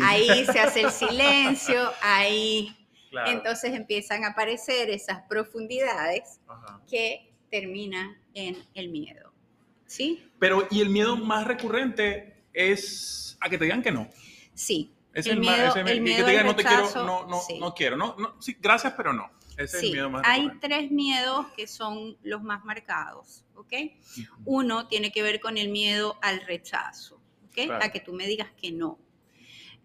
[0.03, 2.74] ahí se hace el silencio, ahí
[3.26, 6.40] entonces empiezan a aparecer esas profundidades
[6.88, 9.33] que terminan en el miedo.
[9.87, 10.24] ¿Sí?
[10.38, 14.09] Pero, ¿y el miedo más recurrente es a que te digan que no?
[14.55, 14.92] Sí.
[15.12, 17.96] Es el, miedo, el miedo que te digan no te quiero, no, no, no quiero,
[17.96, 19.30] no, sí, gracias, pero no.
[19.56, 23.72] Ese es el miedo más hay tres miedos que son los más marcados, ¿ok?
[24.44, 27.70] Uno tiene que ver con el miedo al rechazo, ¿ok?
[27.82, 28.98] A que tú me digas que no.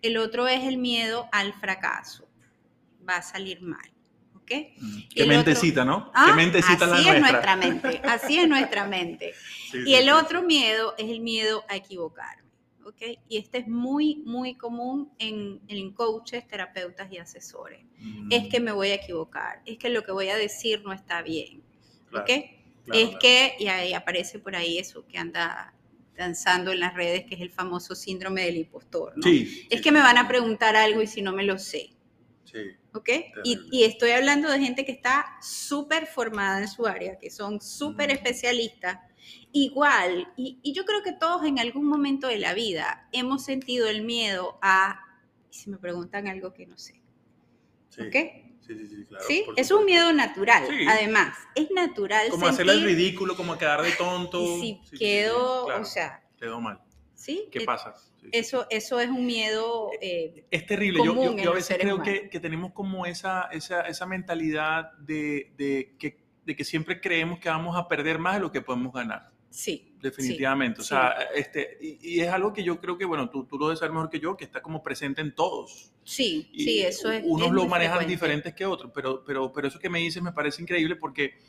[0.01, 2.27] El otro es el miedo al fracaso
[3.07, 3.89] va a salir mal.
[4.35, 4.51] ¿ok?
[4.77, 4.99] Mm.
[5.13, 6.05] Qué mentecita, ¿no?
[6.05, 9.33] Qué ah, mentecita así es nuestra mente, así es nuestra mente.
[9.85, 12.44] y el otro miedo es el miedo a equivocarme.
[12.85, 13.01] ¿Ok?
[13.27, 17.83] Y este es muy, muy común en, en coaches, terapeutas y asesores.
[18.29, 21.21] Es que me voy a equivocar, es que lo que voy a decir no está
[21.21, 21.63] bien.
[22.13, 22.29] ¿Ok?
[22.93, 25.73] es que, y ahí aparece por ahí eso que anda
[26.15, 29.13] danzando en las redes, que es el famoso síndrome del impostor.
[29.15, 29.23] ¿no?
[29.23, 31.89] Sí, es que me van a preguntar algo y si no me lo sé.
[32.43, 32.59] Sí.
[32.95, 33.09] ¿ok?
[33.43, 38.11] Y, estoy hablando de gente que está súper formada en su área, que son súper
[38.11, 38.99] especialistas.
[39.51, 44.03] Igual, y, yo creo que todos en algún momento de la vida hemos sentido el
[44.03, 44.99] miedo a,
[45.49, 47.01] si me preguntan algo que no sé,
[47.99, 48.15] ¿ok?
[48.61, 49.25] Sí, sí, sí, claro.
[49.27, 52.29] Sí, es un miedo natural, además, es natural.
[52.29, 54.41] Como hacerle el ridículo, como quedar de tonto.
[54.41, 56.23] Y si quedo, o sea...
[56.39, 56.81] Quedó mal.
[57.13, 57.47] ¿Sí?
[57.51, 57.93] ¿Qué pasa?
[58.31, 59.89] eso, eso es un miedo.
[60.01, 61.03] Eh, es terrible.
[61.03, 65.95] Yo, yo, a veces creo que, que, tenemos como esa, esa, esa mentalidad de, de,
[65.99, 69.29] que, de que siempre creemos que vamos a perder más de lo que podemos ganar.
[69.49, 69.93] Sí.
[70.01, 70.81] Definitivamente.
[70.81, 73.79] o sea, este, y, es algo que yo creo que, bueno, tú, tú lo debes
[73.79, 75.91] saber mejor que yo, que está como presente en todos.
[76.03, 77.23] Sí, sí, eso es.
[77.25, 80.61] Unos lo manejan diferentes que otros, pero, pero, pero eso que me dices me parece
[80.61, 81.39] increíble porque,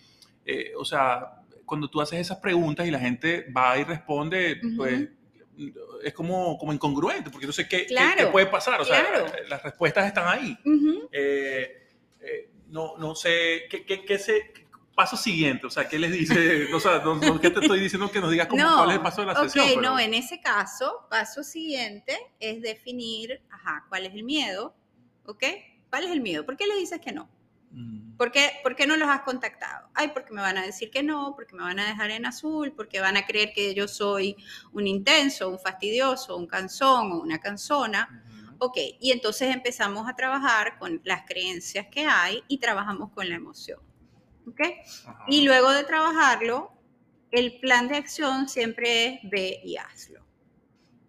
[0.47, 5.09] eh, o sea, cuando tú haces esas preguntas y la gente va y responde, pues
[6.03, 8.81] es como, como incongruente, porque no sé qué, qué, puede pasar.
[8.81, 9.05] O sea,
[9.49, 10.57] las respuestas están ahí.
[11.13, 11.89] Eh,
[12.21, 14.53] eh, no, no sé, ¿qué, qué, qué se,
[14.97, 15.67] paso siguiente?
[15.67, 16.67] O sea, ¿qué les dice?
[16.75, 17.01] O sea,
[17.41, 19.65] ¿qué te estoy diciendo que nos digas cómo, cuál es el paso de la sesión?
[19.65, 24.75] Ok, no, en ese caso, paso siguiente es definir, ajá, cuál es el miedo,
[25.27, 25.45] ¿ok?
[25.91, 26.45] ¿Cuál es el miedo?
[26.45, 27.29] ¿Por qué le dices que no?
[27.71, 28.17] Mm.
[28.17, 29.89] ¿Por qué, ¿Por qué, no los has contactado?
[29.95, 32.73] Ay, porque me van a decir que no, porque me van a dejar en azul,
[32.73, 34.37] porque van a creer que yo soy
[34.73, 38.23] un intenso, un fastidioso, un canzón o una canzona.
[38.59, 43.35] Ok, y entonces empezamos a trabajar con las creencias que hay y trabajamos con la
[43.35, 43.79] emoción.
[44.47, 44.61] ¿Ok?
[45.29, 46.73] Y luego de trabajarlo,
[47.31, 50.27] el plan de acción siempre es ve y hazlo.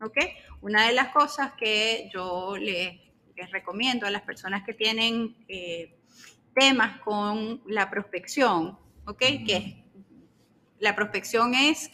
[0.02, 0.17] ¿ok?
[0.62, 3.00] Una de las cosas que yo les,
[3.36, 5.95] les recomiendo a las personas que tienen eh,
[6.54, 9.19] temas con la prospección, ¿ok?
[9.19, 9.84] Que
[10.80, 11.91] la prospección es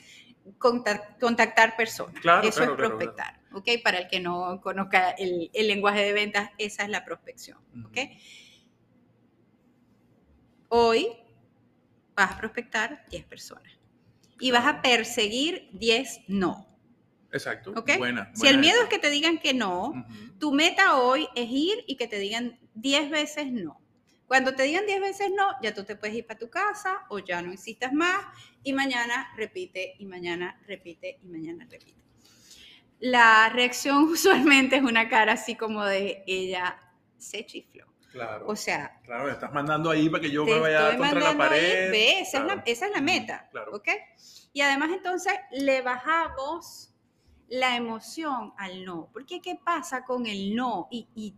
[0.58, 2.22] contactar personas.
[2.22, 3.70] Claro, Eso es prospectar, ¿ok?
[3.84, 7.98] Para el que no conozca el, el, lenguaje de ventas, esa es la prospección, ¿ok?
[10.70, 11.08] Hoy
[12.16, 13.74] vas a prospectar 10 personas
[14.40, 16.68] y vas a perseguir 10 no.
[17.32, 17.74] Exacto.
[17.76, 17.98] ¿Ok?
[17.98, 19.94] Buena, si el miedo es que te digan que no,
[20.40, 23.80] tu meta hoy es ir y que te digan 10 veces no.
[24.28, 27.20] Cuando te digan 10 veces no, ya tú te puedes ir para tu casa o
[27.20, 28.18] ya no insistas más
[28.64, 32.02] y mañana repite y mañana repite y mañana repite.
[33.00, 36.78] La reacción usualmente es una cara así como de ella
[37.18, 37.93] se chifló.
[38.14, 38.46] Claro.
[38.48, 39.02] O sea.
[39.04, 41.90] Claro, me estás mandando ahí para que yo me vaya contra la pared.
[41.92, 43.50] ve, esa, es la, esa, es la, meta.
[43.50, 43.76] Claro.
[43.76, 43.88] ¿Ok?
[44.54, 46.94] Y además, entonces, le bajamos
[47.50, 49.10] la emoción al no.
[49.12, 50.88] Porque, ¿qué pasa con el no?
[50.92, 51.34] Y.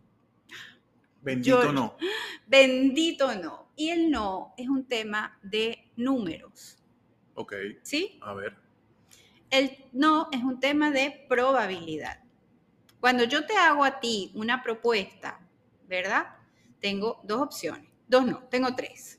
[1.22, 1.96] bendito no.
[2.46, 3.70] Bendito no.
[3.74, 6.76] Y el no es un tema de números.
[7.36, 7.54] Ok.
[7.82, 8.20] ¿Sí?
[8.20, 8.54] A ver.
[9.48, 12.20] El no es un tema de probabilidad.
[13.00, 15.40] Cuando yo te hago a ti una propuesta,
[15.88, 16.35] ¿verdad?
[16.86, 17.90] Tengo dos opciones.
[18.06, 19.18] Dos no, tengo tres.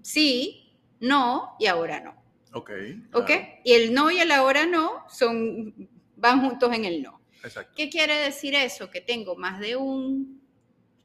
[0.00, 2.14] Sí, no y ahora no.
[2.54, 2.70] Ok.
[3.12, 3.30] Ok.
[3.62, 5.74] Y el no y el ahora no son,
[6.16, 7.20] van juntos en el no.
[7.42, 7.74] Exacto.
[7.76, 8.90] ¿Qué quiere decir eso?
[8.90, 10.40] Que tengo más de un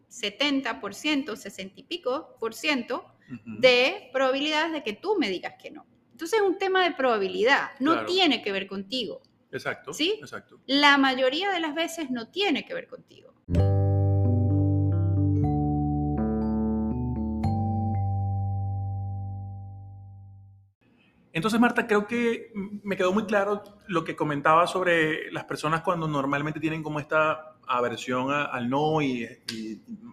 [0.10, 3.06] 70%, 60 y pico por ciento
[3.46, 5.86] de probabilidades de que tú me digas que no.
[6.14, 9.22] Entonces es un tema de probabilidad, no tiene que ver contigo.
[9.52, 9.92] Exacto.
[9.92, 10.18] ¿Sí?
[10.22, 10.62] Exacto.
[10.66, 13.34] La mayoría de las veces no tiene que ver contigo.
[21.40, 22.52] Entonces, Marta, creo que
[22.84, 27.56] me quedó muy claro lo que comentaba sobre las personas cuando normalmente tienen como esta
[27.66, 29.26] aversión al no y,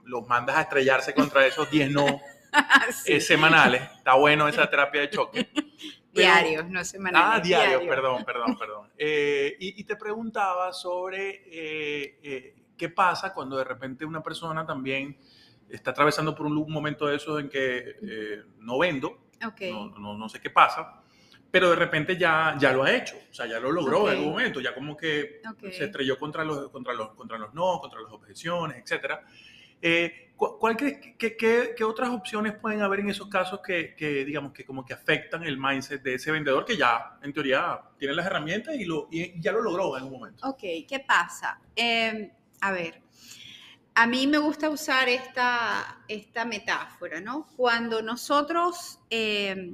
[0.04, 2.20] los mandas a estrellarse contra esos 10 no
[3.06, 3.82] eh, semanales.
[3.96, 5.50] Está bueno esa terapia de choque.
[6.14, 7.28] diarios, no semanales.
[7.28, 8.92] Ah, diarios, perdón, perdón, perdón.
[8.96, 15.18] Eh, y, te preguntaba sobre eh, qué pasa cuando de repente una persona también
[15.68, 17.96] está atravesando por un momento de esos en que
[18.60, 19.26] no vendo,
[19.98, 21.02] no, no, sé qué pasa,
[21.56, 24.32] pero de repente ya, ya lo ha hecho, o sea, ya lo logró en algún
[24.32, 25.40] momento, ya como que
[25.72, 29.14] se estrelló contra los, contra, los, contra los no, contra las objeciones, etc.
[29.80, 34.66] Eh, ¿Cuál qué, qué, otras opciones pueden haber en esos casos que, que, digamos, que
[34.66, 38.74] como que afectan el mindset de ese vendedor que ya, en teoría, tiene las herramientas
[38.74, 40.46] y, lo, y ya lo logró en algún momento?
[40.46, 41.58] Ok, ¿qué pasa?
[41.74, 43.00] Em, a ver,
[43.94, 47.46] a mí me gusta usar esta, esta metáfora, ¿no?
[47.56, 49.00] Cuando nosotros...
[49.08, 49.72] Eh,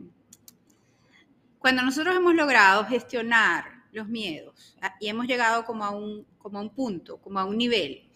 [1.62, 6.58] cuando nosotros hemos logrado gestionar los miedos ah, y hemos llegado como a un, como
[6.58, 8.10] a un punto, como a un nivel,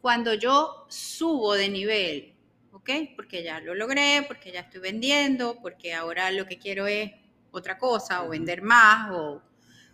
[0.00, 2.34] cuando yo subo de nivel,
[2.72, 2.90] ¿ok?
[3.14, 7.12] Porque ya lo logré, porque ya estoy vendiendo, porque ahora lo que quiero es
[7.50, 9.42] otra cosa, o vender más, o,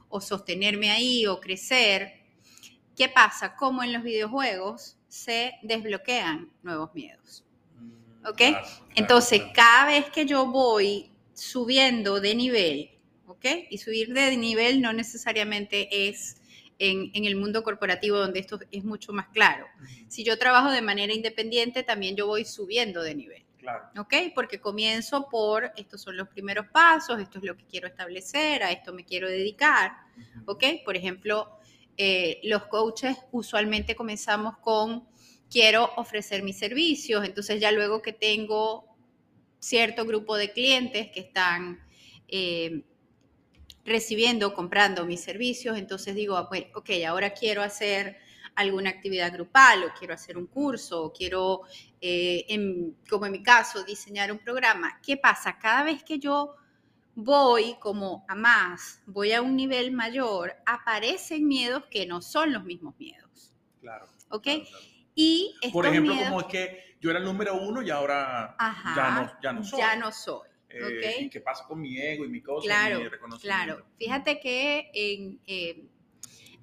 [0.08, 2.12] o sostenerme ahí, o crecer.
[2.96, 3.56] ¿Qué pasa?
[3.56, 7.44] Como en los videojuegos se desbloquean nuevos miedos.
[7.78, 8.40] Mm, ¿Ok?
[8.94, 12.91] Entonces, cada vez que yo voy subiendo de nivel,
[13.42, 13.66] ¿ok?
[13.70, 16.36] Y subir de nivel no necesariamente es
[16.78, 19.66] en, el mundo corporativo donde esto es mucho más claro.
[20.08, 23.44] Si yo trabajo de manera independiente, también yo voy subiendo de nivel.
[23.58, 23.84] Claro.
[23.96, 24.14] ¿Ok?
[24.34, 28.72] Porque comienzo por, estos son los primeros pasos, esto es lo que quiero establecer, a
[28.72, 29.92] esto me quiero dedicar.
[30.46, 30.64] ¿Ok?
[30.84, 31.58] Por ejemplo,
[31.96, 35.06] eh, los coaches usualmente comenzamos con,
[35.48, 38.86] quiero ofrecer mis servicios, entonces ya luego que tengo
[39.60, 41.78] cierto grupo de clientes que están
[42.26, 42.82] eh,
[43.84, 48.18] recibiendo, comprando mis servicios, entonces digo, ah, ok, ahora quiero hacer
[48.54, 51.62] alguna actividad grupal o quiero hacer un curso o quiero,
[52.00, 52.46] eh,
[53.08, 55.00] como en mi caso, diseñar un programa.
[55.02, 55.58] ¿Qué pasa?
[55.58, 56.54] Cada vez que yo
[57.14, 62.64] voy como a más, voy a un nivel mayor, aparecen miedos que no son los
[62.64, 63.52] mismos miedos.
[63.80, 64.06] Claro.
[64.30, 64.48] ¿Ok?
[65.14, 68.56] Y Por ejemplo, como es que yo era el número uno y ahora
[68.96, 69.78] ya, no, ya no soy.
[69.78, 70.48] Ya no soy.
[70.74, 72.66] Eh, ¿Qué pasa con mi ego y mi cosa?
[72.66, 73.42] Claro, mi reconocimiento?
[73.42, 73.86] claro.
[73.98, 75.84] Fíjate que en, eh,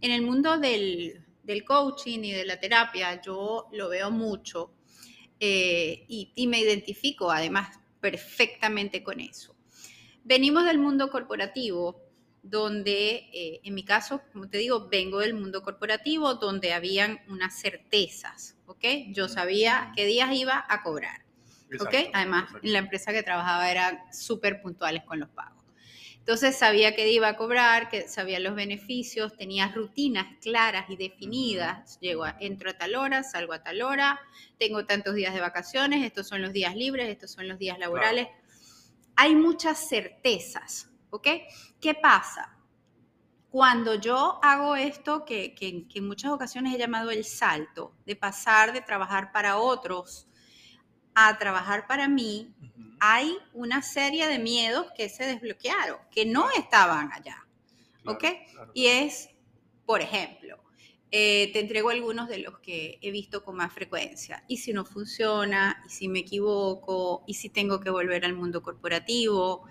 [0.01, 4.73] en el mundo del, del, coaching y de la terapia yo lo veo mucho
[5.39, 9.55] eh, y, y me identifico además perfectamente con eso.
[10.23, 12.09] Venimos del mundo corporativo
[12.43, 17.59] donde eh, en mi caso, como te digo, vengo del mundo corporativo donde habían unas
[17.59, 18.85] certezas, ¿ok?
[19.09, 21.21] Yo sabía qué días iba a cobrar,
[22.13, 25.59] Además, en la empresa que trabajaba eran súper puntuales con los pagos.
[26.29, 31.99] Entonces sabía que iba a cobrar, que sabía los beneficios, tenía rutinas claras y definidas.
[32.01, 34.19] Llego a, entro a tal hora, salgo a tal hora,
[34.59, 38.27] tengo tantos días de vacaciones, estos son los días libres, estos son los días laborales.
[39.15, 41.27] Hay muchas certezas, ¿ok?
[41.81, 42.55] ¿Qué pasa?
[43.49, 48.71] Cuando yo hago esto, que, que, en muchas ocasiones he llamado el salto, de pasar
[48.71, 50.28] de trabajar para otros
[51.15, 52.53] a trabajar para mí,
[52.99, 57.45] hay una serie de miedos que se desbloquearon, que no estaban allá.
[58.05, 58.23] ¿Ok?
[58.73, 59.29] Y es,
[59.85, 60.57] por ejemplo,
[61.11, 64.43] eh, te entrego algunos de los que he visto con más frecuencia.
[64.47, 65.81] ¿Y si no funciona?
[65.87, 67.23] ¿Y si me equivoco?
[67.25, 69.67] ¿Y si tengo que volver al mundo corporativo?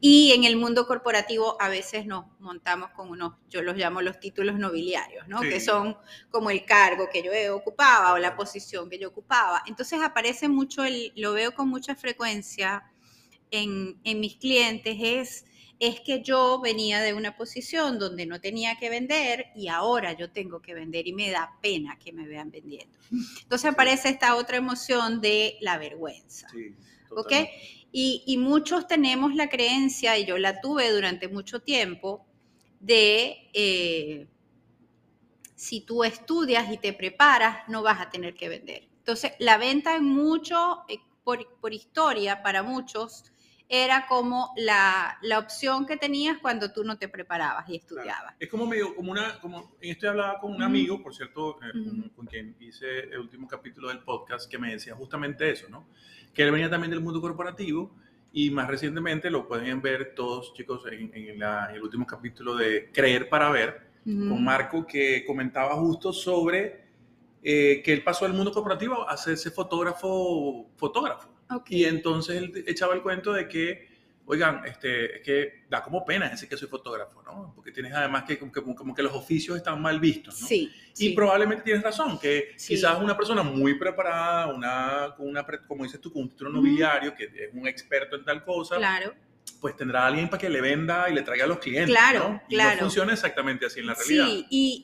[0.00, 4.20] Y en el mundo corporativo a veces nos montamos con unos, yo los llamo los
[4.20, 5.40] títulos nobiliarios, ¿no?
[5.40, 5.96] Que son
[6.30, 9.62] como el cargo que yo ocupaba o la posición que yo ocupaba.
[9.66, 12.84] Entonces aparece mucho, el, lo veo con mucha frecuencia
[13.50, 15.44] en, en mis clientes, es
[15.82, 20.30] es que yo venía de una posición donde no tenía que vender y ahora yo
[20.30, 22.96] tengo que vender y me da pena que me vean vendiendo.
[23.42, 26.48] Entonces aparece esta otra emoción de la vergüenza.
[26.50, 26.76] Sí,
[27.10, 27.32] ¿Ok?
[27.90, 32.24] Y, muchos tenemos la creencia, y yo la tuve durante mucho tiempo,
[32.78, 34.28] de eh,
[35.56, 38.88] si tú estudias y te preparas, no vas a tener que vender.
[38.98, 43.31] Entonces, la venta en mucho, eh, por, por historia, para muchos,
[43.74, 48.34] era como la, la, opción que tenías cuando tú no te preparabas y estudiabas.
[48.38, 52.10] Es como medio, como una, como, en esto hablaba con un amigo, por cierto, eh,
[52.14, 55.86] con, quien hice el último capítulo del podcast, que me decía justamente eso, ¿no?
[56.34, 57.96] Que él venía también del mundo corporativo
[58.30, 63.30] y más recientemente lo pueden ver todos, chicos, en, en, el último capítulo de Creer
[63.30, 66.84] para Ver, con Marco, que comentaba justo sobre
[67.42, 71.31] eh, que él pasó al mundo corporativo a hacerse fotógrafo, fotógrafo.
[71.68, 73.88] Y entonces él echaba el cuento de que,
[74.26, 77.52] oigan, este, es que da como pena decir que soy fotógrafo, ¿no?
[77.54, 80.46] Porque tienes además que como, que los oficios están mal vistos, ¿no?
[80.46, 80.70] Sí.
[80.98, 86.12] Y probablemente tienes razón, que quizás una persona muy preparada, una, una, como dices tú,
[86.12, 88.76] con un título nobiliario, que es un experto en tal cosa.
[88.76, 89.14] Claro
[89.60, 91.94] pues tendrá alguien para que le venda y le traiga a los clientes.
[91.94, 92.42] Claro, ¿no?
[92.48, 92.74] Y claro.
[92.74, 94.26] no funciona exactamente así en la realidad.
[94.26, 94.82] Sí, y,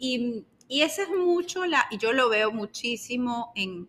[0.69, 3.89] y, y ese es mucho, la, y yo lo veo muchísimo en,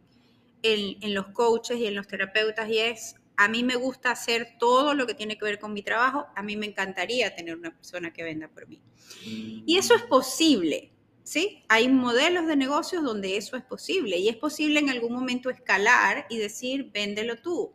[0.63, 4.93] en, los coaches y en los terapeutas y es, a mí me gusta hacer todo
[4.93, 8.12] lo que tiene que ver con mi trabajo, a mí me encantaría tener una persona
[8.12, 8.82] que venda por mí.
[9.24, 10.91] Y eso es posible,
[11.24, 11.63] ¿sí?
[11.69, 16.26] Hay modelos de negocios donde eso es posible y es posible en algún momento escalar
[16.30, 17.74] y decir, véndelo tú.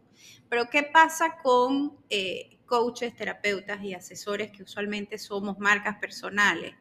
[0.49, 6.75] Pero ¿qué pasa con eh, coaches, terapeutas y asesores que usualmente somos marcas personales?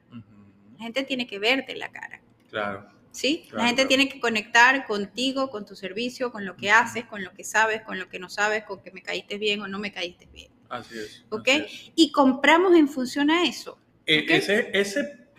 [0.78, 2.22] La gente tiene que verte la cara.
[2.50, 2.93] Claro.
[3.14, 3.48] ¿Sí?
[3.52, 7.32] la gente tiene que conectar contigo, con tu servicio, con lo que haces, con lo
[7.34, 9.94] que sabes, con lo que no sabes, con que me caíste bien o no me
[9.94, 10.52] caíste bien.
[10.68, 11.24] Así es.
[11.30, 11.48] ¿Ok?
[11.96, 13.78] Y compramos en función a eso.
[14.06, 15.30] Ese, ese,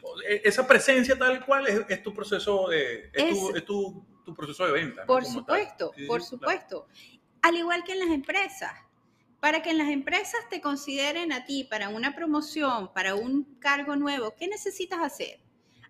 [0.45, 5.05] esa presencia tal cual es, tu proceso de, es, tu, tu, proceso de venta.
[5.05, 6.87] Por supuesto, por supuesto.
[7.43, 8.73] Al igual que en las empresas.
[9.41, 13.95] Para que en las empresas te consideren a ti para una promoción, para un cargo
[13.95, 15.39] nuevo, ¿qué necesitas hacer?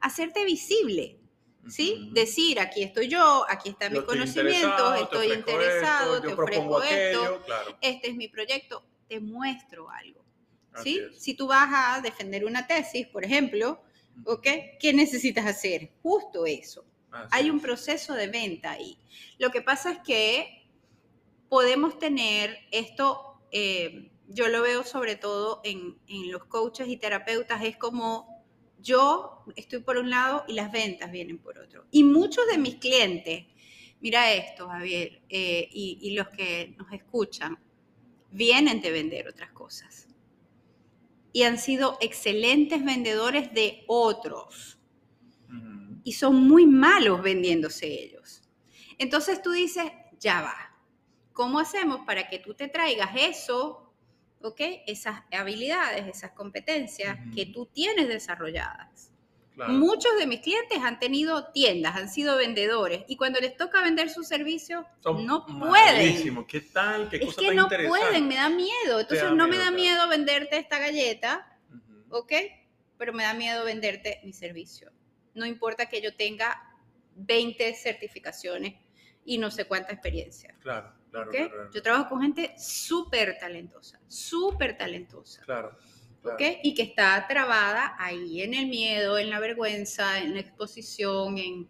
[0.00, 1.20] Hacerte visible
[1.68, 2.10] ¿sí?
[2.12, 7.44] Decir, aquí estoy yo, aquí está mi conocimiento, estoy interesado, te ofrezco esto,
[7.80, 10.24] este es mi proyecto, te muestro algo,
[10.82, 11.02] ¿sí?
[11.16, 13.82] Si tú vas a defender una tesis, por ejemplo,
[14.24, 14.46] ¿ok?
[14.78, 15.90] ¿Qué necesitas hacer?
[16.02, 16.84] Justo eso.
[17.30, 18.98] Hay un proceso de venta ahí.
[19.38, 20.68] Lo que pasa es que
[21.48, 27.62] podemos tener esto, eh, yo lo veo sobre todo en, en los coaches y terapeutas,
[27.62, 28.33] es como
[28.80, 31.86] yo estoy por un lado y las ventas vienen por otro.
[31.90, 33.46] Y muchos de mis clientes,
[34.00, 37.58] mira esto, Javier, eh, y, los que nos escuchan,
[38.30, 40.08] vienen de vender otras cosas.
[41.32, 44.78] Y han sido excelentes vendedores de otros.
[46.04, 48.42] Y son muy malos vendiéndose ellos.
[48.98, 50.78] Entonces tú dices, ya va.
[51.32, 53.83] ¿Cómo hacemos para que tú te traigas eso
[54.42, 54.60] ¿ok?
[54.86, 59.10] Esas habilidades, esas competencias que tú tienes desarrolladas.
[59.56, 64.10] Muchos de mis clientes han tenido tiendas, han sido vendedores y cuando les toca vender
[64.10, 66.44] su servicio no pueden.
[66.46, 67.08] ¿Qué tal?
[67.08, 69.00] ¿Qué es que no pueden, me da miedo.
[69.00, 71.58] Entonces no me da miedo venderte esta galleta,
[72.10, 72.32] ¿ok?
[72.98, 74.90] Pero me da miedo venderte mi servicio.
[75.34, 76.60] No importa que yo tenga
[77.14, 78.74] 20 certificaciones
[79.24, 80.54] y no sé cuánta experiencia.
[80.60, 80.92] Claro.
[81.72, 85.42] Yo trabajo con gente súper talentosa, súper talentosa.
[85.42, 85.76] Claro.
[86.62, 91.68] Y que está trabada ahí en el miedo, en la vergüenza, en la exposición, en...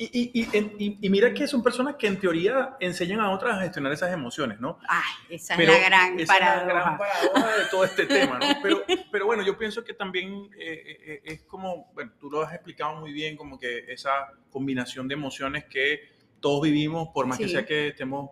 [0.00, 3.92] Y, y, y, mira que son personas que en teoría enseñan a otras a gestionar
[3.92, 4.78] esas emociones, ¿no?
[4.88, 6.60] Ay, esa es la gran esa paradoja.
[6.60, 8.46] Es la gran paradoja de todo este tema, ¿no?
[8.62, 12.42] Pero, pero bueno, yo pienso que también eh, eh, eh, es como, bueno, tú lo
[12.42, 16.00] has explicado muy bien, como que esa combinación de emociones que
[16.38, 18.30] todos vivimos, por más que sea que estemos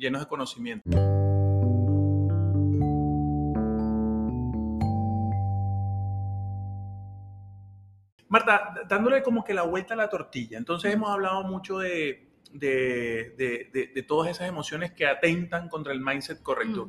[0.00, 0.90] llenos de conocimiento.
[8.28, 14.04] Marta, dándole como que la vuelta a la tortilla, entonces hemos hablado mucho de, de,
[14.06, 16.88] todas esas emociones que atentan contra el mindset correcto.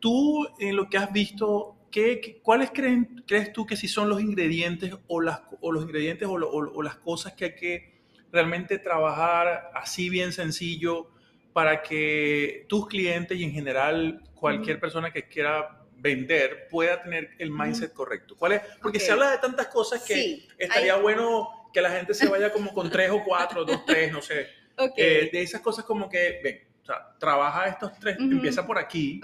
[0.00, 4.20] Tú, en lo que has visto, ¿qué, cuáles creen, crees tú que si son los
[4.20, 8.00] ingredientes o, las, o los ingredientes o, las cosas que hay que
[8.32, 11.10] realmente trabajar así bien sencillo
[11.52, 17.50] para que tus clientes y en general cualquier persona que quiera vender pueda tener el
[17.50, 18.36] mindset correcto?
[18.36, 18.62] ¿Cuál es?
[18.80, 22.72] Porque se habla de tantas cosas que estaría bueno que la gente se vaya como
[22.72, 24.48] con tres o cuatro, dos, tres, no sé.
[24.96, 29.20] Eh, de esas cosas como que, ven, o sea, trabaja estos tres, empieza por aquí,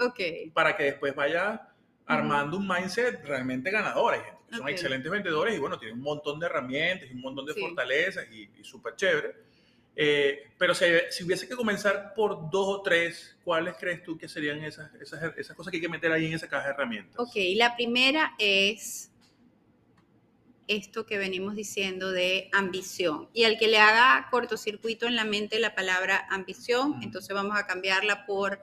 [0.53, 1.69] para que después vaya
[2.05, 4.13] armando un mindset realmente ganador.
[4.13, 7.21] Hay gente que son excelentes vendedores y bueno, tienen un montón de herramientas y un
[7.21, 9.46] montón de fortalezas y, y súper chévere
[9.99, 14.29] eh, pero si, si, hubiese que comenzar por dos o tres, ¿cuáles crees tú que
[14.29, 17.15] serían esas, esas, esas, cosas que hay que meter ahí en esa caja de herramientas?
[17.17, 19.11] Ok, la primera es
[20.67, 23.27] esto que venimos diciendo de ambición.
[23.33, 27.65] Y al que le haga cortocircuito en la mente la palabra ambición, entonces vamos a
[27.65, 28.59] cambiarla por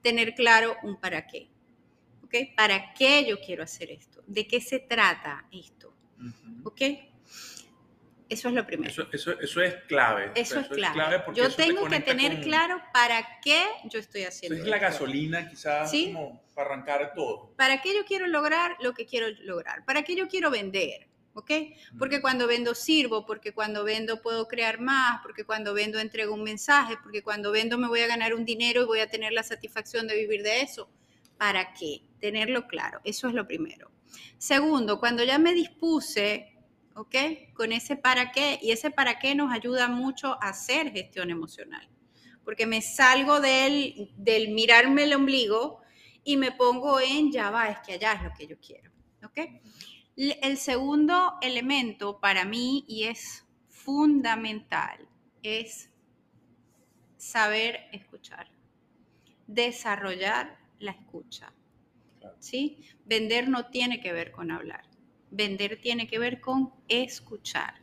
[0.00, 1.50] tener claro un para qué.
[2.24, 2.34] ¿Ok?
[2.56, 4.22] ¿Para qué yo quiero hacer esto?
[4.26, 5.94] ¿De qué se trata esto?
[6.64, 6.80] ¿Ok?
[8.28, 8.90] Eso es lo primero.
[8.90, 10.32] Eso, eso, es clave.
[10.34, 11.22] Eso, es clave.
[11.34, 14.58] yo tengo que tener claro para qué yo estoy haciendo.
[14.58, 17.54] Es la gasolina, quizás, como para arrancar todo.
[17.56, 19.84] ¿Para qué yo quiero lograr lo que quiero lograr?
[19.86, 21.08] ¿Para qué yo quiero vender?
[21.32, 21.50] ¿Ok?
[21.98, 26.42] Porque cuando vendo sirvo, porque cuando vendo puedo crear más, porque cuando vendo entrego un
[26.42, 29.42] mensaje, porque cuando vendo me voy a ganar un dinero y voy a tener la
[29.42, 30.90] satisfacción de vivir de eso.
[31.38, 32.02] ¿Para qué?
[32.20, 33.00] Tenerlo claro.
[33.04, 33.90] Eso es lo primero.
[34.36, 36.57] Segundo, cuando ya me dispuse
[36.98, 37.14] ¿ok?
[37.54, 38.58] Con ese para qué.
[38.60, 41.88] Y ese para qué nos ayuda mucho a hacer gestión emocional.
[42.44, 45.80] Porque me salgo del, del mirarme el ombligo
[46.24, 48.90] y me pongo en ya va, es que allá es lo que yo quiero,
[49.24, 49.38] ¿ok?
[50.16, 55.08] El segundo elemento para mí y es fundamental
[55.42, 55.90] es
[57.16, 58.50] saber escuchar,
[59.46, 61.52] desarrollar la escucha.
[62.40, 62.84] ¿Sí?
[63.04, 64.87] Vender no tiene que ver con hablar.
[65.30, 67.74] Vender tiene que ver con escuchar.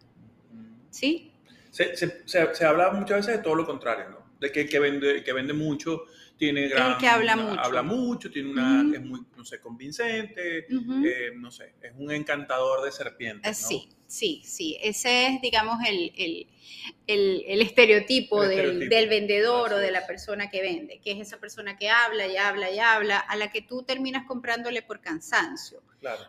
[0.90, 1.32] ¿Sí?
[1.72, 4.26] Se, se, se, habla muchas veces de todo lo contrario, ¿no?
[4.40, 6.04] De que el que vende, que vende mucho
[6.38, 6.94] tiene gran...
[6.94, 7.60] El que habla mucho.
[7.60, 8.96] Habla mucho, tiene una...
[8.96, 13.68] Es muy, no sé, convincente, eh, no sé, es un encantador de serpientes, ¿no?
[13.68, 14.78] Sí, sí, sí.
[14.82, 20.62] Ese es, digamos, el, el, el, estereotipo, del, del, vendedor o de la persona que
[20.62, 23.84] vende, que es esa persona que habla y habla y habla, a la que tú
[23.84, 25.82] terminas comprándole por cansancio.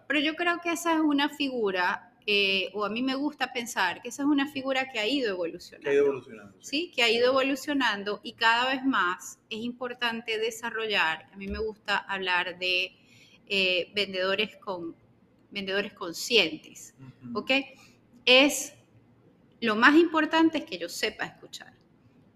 [0.07, 4.03] Pero yo creo que esa es una figura, eh, o a mí me gusta pensar
[4.03, 5.85] que esa es una figura que ha ido evolucionando.
[5.85, 6.57] Que ha ido evolucionando.
[6.61, 11.61] Sí, que ha ido evolucionando y cada vez más es importante desarrollar, a mí me
[11.61, 12.97] gusta hablar de
[13.47, 14.97] eh, vendedores, con,
[15.53, 16.97] vendedores conscientes,
[17.33, 17.53] ¿ok?
[18.25, 18.75] Es,
[19.61, 21.77] lo más importante es que yo sepa escuchar.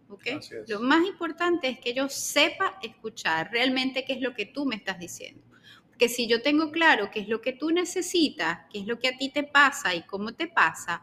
[0.09, 0.27] ¿ok?
[0.69, 4.77] Lo más importante es que yo sepa escuchar realmente qué es lo que tú me
[4.77, 5.50] estás diciendo
[6.01, 9.09] que si yo tengo claro qué es lo que tú necesitas, qué es lo que
[9.09, 11.03] a ti te pasa y cómo te pasa,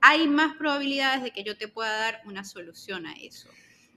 [0.00, 3.48] hay más probabilidades de que yo te pueda dar una solución a eso.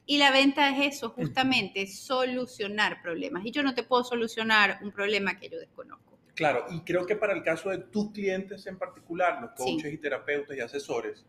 [0.06, 3.44] Y la venta es eso, justamente, solucionar problemas.
[3.44, 6.20] Y yo no te puedo solucionar un problema que yo desconozco.
[6.36, 9.98] Claro, y creo que para el caso de tus clientes en particular, los coaches y
[9.98, 11.26] terapeutas y asesores,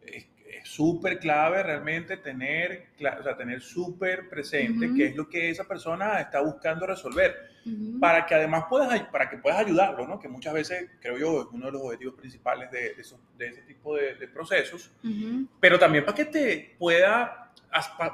[0.00, 0.26] es
[0.64, 6.18] súper clave realmente tener, o sea, tener súper presente qué es lo que esa persona
[6.18, 7.57] está buscando resolver,
[8.00, 10.18] para que además puedas, para que puedas ayudarlo, ¿no?
[10.18, 12.94] Que muchas veces, creo yo, es uno de los objetivos principales de,
[13.36, 14.90] de, ese tipo de, procesos,
[15.60, 17.52] pero también para que te pueda,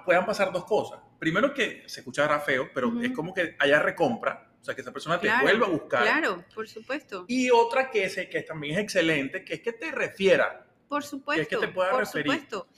[0.04, 1.00] puedan pasar dos cosas.
[1.18, 4.92] Primero que se escuchará feo, pero es como que haya recompra, o sea, que esa
[4.92, 6.02] persona te vuelva a buscar.
[6.02, 7.24] Claro, por supuesto.
[7.28, 11.60] Y otra que, es, que también es excelente, que es que te refiera por supuesto,
[11.74, 12.68] por supuesto.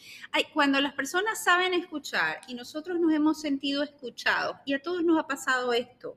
[0.55, 5.19] cuando las personas saben escuchar y nosotros nos hemos sentido escuchados, y a todos nos
[5.19, 6.17] ha pasado esto,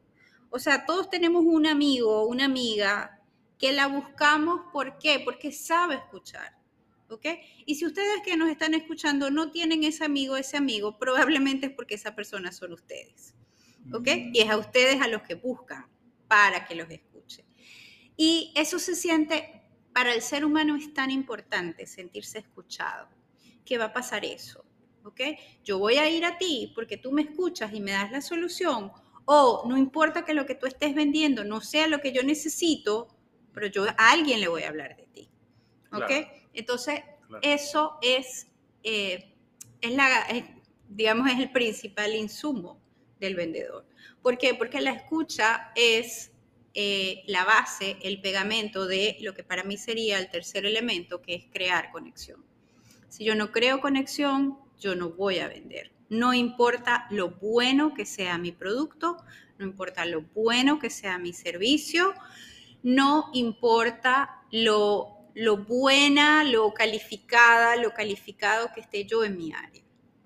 [0.49, 3.21] o sea, todos tenemos un amigo o una amiga
[3.57, 5.21] que la buscamos, ¿por qué?
[5.23, 6.57] Porque sabe escuchar.
[7.09, 7.25] ¿Ok?
[7.65, 11.73] Y si ustedes que nos están escuchando no tienen ese amigo, ese amigo, probablemente es
[11.73, 13.33] porque esa persona son ustedes.
[13.91, 14.07] ¿Ok?
[14.07, 14.35] Mm.
[14.35, 15.87] Y es a ustedes a los que buscan
[16.27, 17.45] para que los escuchen.
[18.15, 23.09] Y eso se siente para el ser humano es tan importante sentirse escuchado.
[23.65, 24.65] que va a pasar eso.
[25.03, 25.21] ¿Ok?
[25.63, 28.91] Yo voy a ir a ti porque tú me escuchas y me das la solución.
[29.31, 33.15] O no importa que lo que tú estés vendiendo no sea lo que yo necesito,
[33.53, 35.29] pero yo a alguien le voy a hablar de ti.
[35.91, 36.09] ¿Ok?
[36.51, 37.01] Entonces,
[37.43, 38.47] eso es,
[38.83, 39.35] eh,
[39.81, 40.25] es la,
[40.87, 42.81] digamos, es el principal insumo
[43.19, 43.85] del vendedor.
[44.23, 44.55] ¿Por qué?
[44.55, 46.31] Porque la escucha es
[46.73, 51.35] eh, la base, el pegamento de lo que para mí sería el tercer elemento, que
[51.35, 52.43] es crear conexión.
[53.09, 55.91] Si yo no creo conexión, yo no voy a vender.
[56.09, 59.17] No importa lo bueno que sea mi producto,
[59.57, 62.13] no importa lo bueno que sea mi servicio,
[62.81, 69.83] no importa lo, lo buena, lo calificada, lo calificado que esté yo en mi área.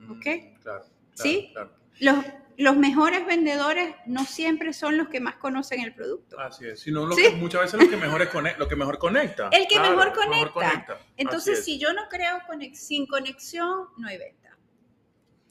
[0.10, 0.26] ¿Ok?
[0.26, 0.86] Mm, claro.
[1.14, 1.54] ¿Sí?
[2.00, 2.26] Los,
[2.58, 6.40] los mejores vendedores no siempre son los que más conocen el producto.
[6.40, 7.08] Así es, sino
[7.38, 8.28] muchas veces los que, mejor
[8.58, 9.50] lo que mejor conecta.
[9.52, 11.00] El que mejor, conecta.
[11.18, 12.40] Entonces, si yo no creo
[12.74, 14.43] sin conexión, no hay venta.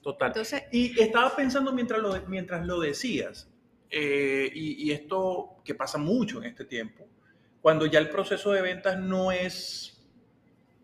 [0.02, 0.28] Total.
[0.28, 3.48] Entonces, y estaba pensando mientras lo, mientras lo decías,
[3.88, 7.06] eh, y, esto que pasa mucho en este tiempo,
[7.60, 10.02] cuando ya el proceso de ventas no es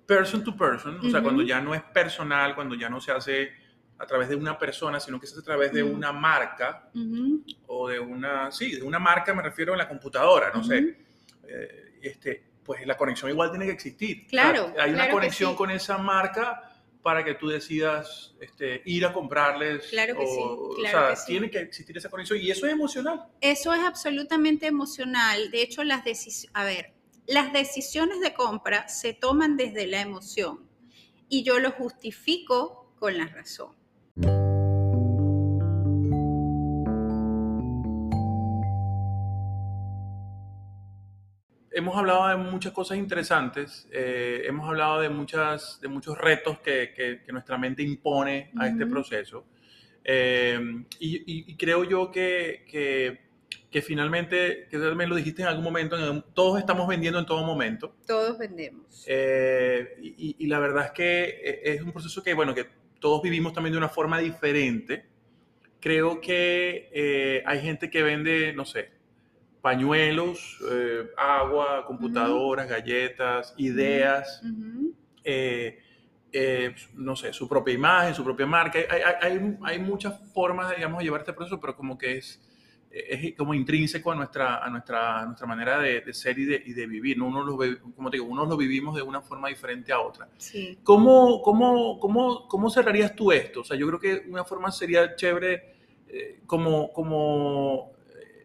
[0.06, 3.50] person to person, o sea, cuando ya no es personal, cuando ya no se hace
[3.98, 6.90] a través de una persona, sino que es a través de una marca
[7.66, 10.98] o de una, sí, de una marca me refiero a la computadora, no sé.
[11.46, 14.26] Eh, este, pues la conexión igual tiene que existir.
[14.26, 14.72] Claro.
[14.78, 16.67] hay una conexión con esa marca
[17.02, 19.86] para que tú decidas este, ir a comprarles.
[19.88, 20.40] Claro que sí.
[20.40, 23.26] o sea, tiene que existir esa conexión y eso es emocional.
[23.40, 25.50] Eso es absolutamente emocional.
[25.50, 26.92] De hecho, las decisiones, a ver,
[27.26, 30.66] las decisiones de compra se toman desde la emoción
[31.28, 33.77] y yo lo justifico con la razón.
[41.78, 46.92] Hemos hablado de muchas cosas interesantes, eh, hemos hablado de, muchas, de muchos retos que,
[46.94, 49.46] que, nuestra mente impone a este proceso.
[50.04, 50.58] Eh,
[50.98, 52.64] y, creo yo que,
[53.70, 57.94] que, finalmente, que también lo dijiste en algún momento, todos estamos vendiendo en todo momento.
[58.06, 59.04] Todos vendemos.
[59.06, 62.66] Eh, y, la verdad es que es un proceso que, bueno, que
[62.98, 65.06] todos vivimos también de una forma diferente.
[65.80, 68.97] Creo que hay gente que vende, no sé,
[69.60, 74.42] pañuelos, eh, agua, computadoras, galletas, ideas,
[75.24, 75.78] eh,
[76.32, 78.78] eh, no sé, su propia imagen, su propia marca.
[79.20, 82.40] Hay, muchas formas, digamos, de llevar este proceso, pero como que es,
[82.90, 86.86] es como intrínseco a nuestra, a nuestra, nuestra manera de, ser y de, y de
[86.86, 87.20] vivir.
[87.20, 87.56] Uno lo,
[87.96, 90.28] como te digo, unos lo vivimos de una forma diferente a otra.
[90.36, 90.78] Sí.
[90.84, 93.60] ¿Cómo, cómo, cómo, ¿Cómo cerrarías tú esto?
[93.60, 95.74] O sea, yo creo que una forma sería chévere
[96.46, 97.97] como, como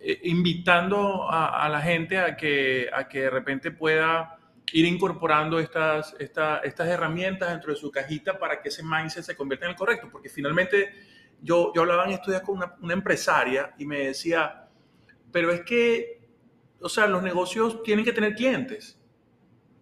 [0.05, 4.37] eh, invitando a, la gente a que, a que de repente pueda
[4.73, 9.65] ir incorporando estas, estas herramientas dentro de su cajita para que ese mindset se convierta
[9.65, 10.09] en el correcto.
[10.11, 10.93] Porque finalmente
[11.41, 14.67] yo, yo hablaba en estos días con una, empresaria y me decía,
[15.31, 16.27] pero es que,
[16.81, 18.99] o sea, los negocios tienen que tener clientes.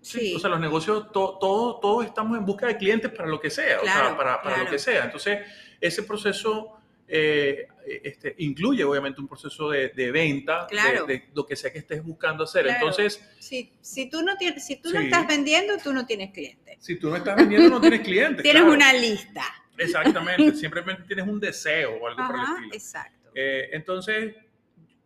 [0.01, 0.35] Sí.
[0.35, 3.81] O sea, los negocios, todos todo, estamos en busca de clientes para lo que sea,
[3.81, 5.05] o sea, para, para lo que sea.
[5.05, 5.39] Entonces,
[5.79, 10.67] ese proceso eh, este, incluye obviamente un proceso de, venta
[11.07, 12.67] de, lo que sea que estés buscando hacer.
[12.67, 16.77] Entonces, si, si tú, no, tienes, si tú no estás vendiendo, tú no tienes clientes.
[16.79, 18.41] Si tú no estás vendiendo, no tienes clientes.
[18.43, 19.43] tienes una lista.
[19.77, 22.73] Exactamente, simplemente tienes un deseo o algo por el estilo.
[22.73, 23.31] Exacto.
[23.33, 24.35] Eh, entonces,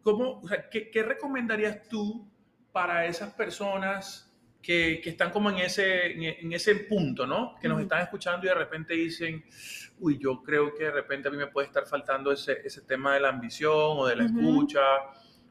[0.01, 2.29] ¿cómo, ¿qué, ¿qué recomendarías tú
[2.71, 4.34] para esas personas
[4.65, 6.11] que, están como en ese,
[6.41, 7.55] en ese punto, ¿no?
[7.61, 9.45] Que nos están escuchando y de repente dicen,
[9.99, 13.13] uy, yo creo que de repente a mí me puede estar faltando ese, ese tema
[13.13, 14.81] de la ambición o de la escucha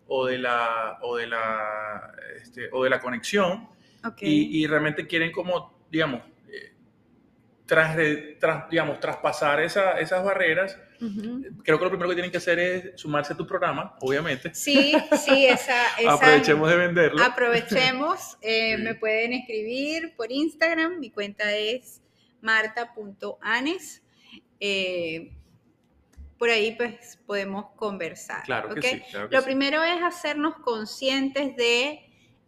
[0.08, 2.12] o de la, o de la,
[2.42, 3.68] este, o de la conexión.
[4.20, 6.20] Y, y, realmente quieren como, digamos,
[7.66, 7.96] tras,
[8.38, 10.78] tras, digamos, traspasar esa, esas barreras,
[11.62, 14.54] creo que lo primero que tienen que hacer es sumarse a tu programa, obviamente.
[14.54, 14.94] Sí,
[15.24, 15.74] sí, esa...
[16.08, 17.22] aprovechemos de venderlo.
[17.22, 22.02] Aprovechemos, eh, me pueden escribir por Instagram, mi cuenta es
[22.42, 24.02] marta.anes.
[24.60, 25.32] Eh,
[26.38, 28.42] por ahí pues podemos conversar.
[28.44, 29.02] Claro que sí.
[29.30, 32.00] lo primero es hacernos conscientes de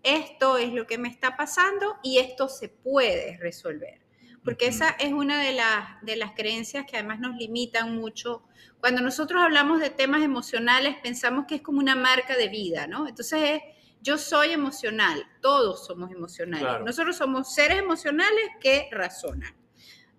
[0.02, 4.05] esto es lo que me está pasando y esto se puede resolver
[4.46, 8.44] porque esa es una de las, de las creencias que además nos limitan mucho.
[8.78, 13.08] Cuando nosotros hablamos de temas emocionales, pensamos que es como una marca de vida, ¿no?
[13.08, 13.60] Entonces
[14.00, 16.80] yo soy emocional, todos somos emocionales.
[16.84, 19.52] Nosotros somos seres emocionales que razonan.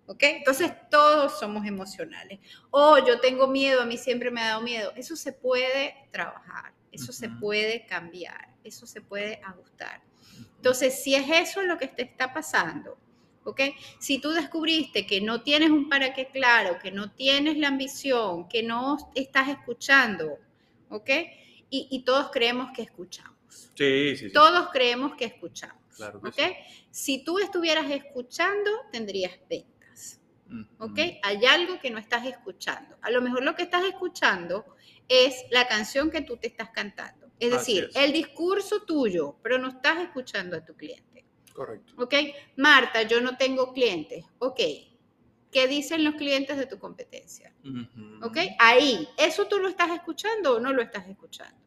[0.08, 0.24] ¿Ok?
[0.24, 2.40] Entonces todos somos emocionales.
[2.70, 4.92] Oh, yo tengo miedo, a mí siempre me ha dado miedo.
[4.98, 10.02] Eso se puede trabajar, eso se puede cambiar, eso se puede ajustar.
[10.58, 12.98] Entonces, si es eso lo que te está pasando,
[13.48, 13.62] ¿ok?
[13.98, 18.48] Si tú descubriste que no tienes un para qué claro, que no tienes la ambición,
[18.50, 20.38] que no estás escuchando,
[20.90, 21.10] ¿ok?
[21.70, 23.36] Y, todos creemos que escuchamos.
[23.50, 24.32] Sí, sí, sí.
[24.32, 25.78] Todos creemos que escuchamos.
[25.96, 26.40] Claro ¿ok?
[26.92, 30.22] Si tú estuvieras escuchando, tendrías ventas.
[30.80, 31.00] ¿Ok?
[31.24, 32.98] Hay algo que no estás escuchando.
[33.02, 34.66] A lo mejor lo que estás escuchando
[35.10, 37.28] es la canción que tú te estás cantando.
[37.40, 41.07] Es decir, el discurso tuyo, pero no estás escuchando a tu cliente.
[41.58, 41.94] Correcto.
[41.98, 42.14] ¿Ok?
[42.58, 44.24] Marta, yo no tengo clientes.
[44.38, 44.60] Ok.
[45.52, 47.52] ¿Qué dicen los clientes de tu competencia?
[48.22, 48.38] ¿Ok?
[48.60, 51.60] Ahí, ¿eso tú lo estás escuchando o no lo estás escuchando?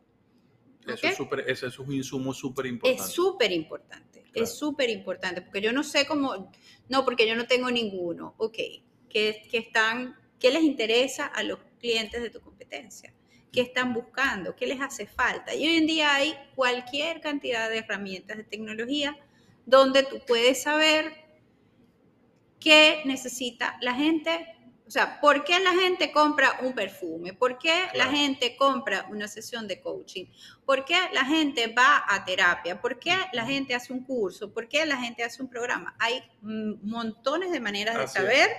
[0.86, 3.02] Eso, es super, eso es un insumo súper importante.
[3.02, 6.52] Es súper importante, es súper importante, porque yo no sé cómo,
[6.88, 8.34] no, porque yo no tengo ninguno.
[8.38, 8.58] Ok,
[9.08, 13.12] ¿qué, qué están, ¿qué les interesa a los clientes de tu competencia?
[13.52, 15.52] qué están buscando, qué les hace falta.
[15.52, 19.18] Y hoy en día hay cualquier cantidad de herramientas de tecnología
[19.70, 21.14] donde tú puedes saber
[22.58, 24.56] qué necesita la gente.
[24.86, 27.32] O sea, ¿por qué la gente compra un perfume?
[27.32, 30.26] ¿Por qué la gente compra una sesión de coaching?
[30.66, 32.80] ¿Por qué la gente va a terapia?
[32.80, 34.52] ¿Por qué la gente hace un curso?
[34.52, 35.94] ¿Por qué la gente hace un programa?
[36.00, 38.50] Hay montones de maneras de saber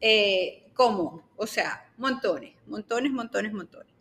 [0.00, 1.28] eh, cómo.
[1.36, 3.97] O sea, montones, montones, montones, montones.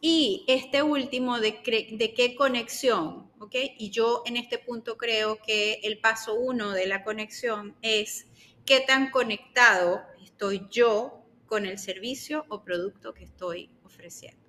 [0.00, 1.60] Y este último, de,
[1.92, 3.54] de qué conexión, ¿ok?
[3.78, 8.26] Y yo en este punto creo que el paso uno de la conexión es
[8.64, 14.40] qué tan conectado estoy yo con el servicio o producto que estoy ofreciendo.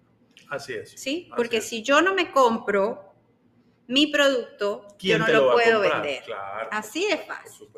[0.49, 0.91] Así es.
[0.91, 1.29] ¿Sí?
[1.35, 3.13] Porque si yo no me compro
[3.87, 6.23] mi producto, yo no lo, puedo vender.
[6.71, 7.69] Así de fácil.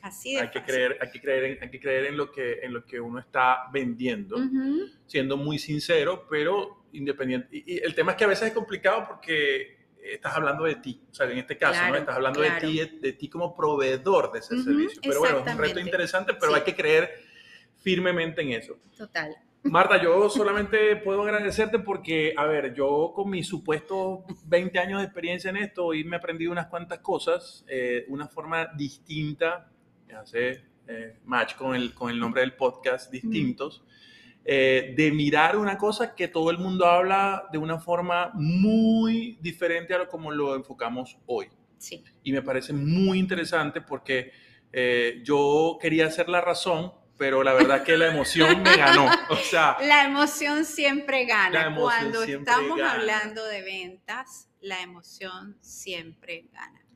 [0.00, 2.60] Así de hay que creer, hay que creer, en, hay que creer en lo que
[2.62, 4.36] en lo que uno está vendiendo,
[5.06, 7.48] siendo muy sincero, pero independiente.
[7.50, 11.14] Y, el tema es que a veces es complicado porque estás hablando de ti, o
[11.14, 11.96] sea, en este caso, ¿no?
[11.96, 15.00] Estás hablando de ti, de ti como proveedor de ese servicio.
[15.02, 17.10] Pero bueno, es un reto interesante, pero hay que creer
[17.76, 18.78] firmemente en eso.
[18.96, 19.36] Total.
[19.64, 25.04] Marta, yo solamente puedo agradecerte porque, a ver, yo con mis supuestos 20 años de
[25.04, 29.70] experiencia en esto, hoy me he aprendido unas cuantas cosas, eh, una forma distinta,
[30.16, 33.84] hace eh, match con el, con el nombre del podcast, distintos.
[34.50, 39.92] Eh, de mirar una cosa que todo el mundo habla de una forma muy diferente
[39.92, 41.50] a lo como lo enfocamos hoy.
[41.76, 42.02] Sí.
[42.22, 44.32] Y me parece muy interesante porque
[44.72, 49.10] eh, yo quería hacer la razón, pero la verdad que la emoción me ganó.
[49.28, 51.74] O sea, la emoción siempre gana.
[51.78, 56.86] Cuando estamos hablando de ventas, la emoción siempre gana.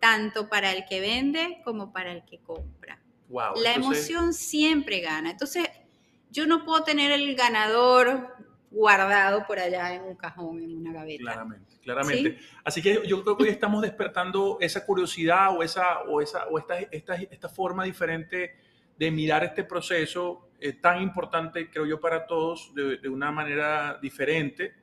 [0.00, 3.00] Tanto para el que vende como para el que compra.
[3.28, 5.30] Wow, la emoción siempre gana.
[5.30, 5.68] Entonces,
[6.30, 8.34] yo no puedo tener el ganador
[8.70, 11.22] guardado por allá en un cajón, en una gaveta.
[11.22, 12.38] Claramente, claramente.
[12.64, 16.58] Así que yo creo que hoy estamos despertando esa curiosidad o, esa, o, esa, o
[16.58, 18.56] esta, esta, esta forma diferente
[18.98, 23.98] de mirar este proceso eh, tan importante, creo yo, para todos de, de una manera
[24.00, 24.74] diferente.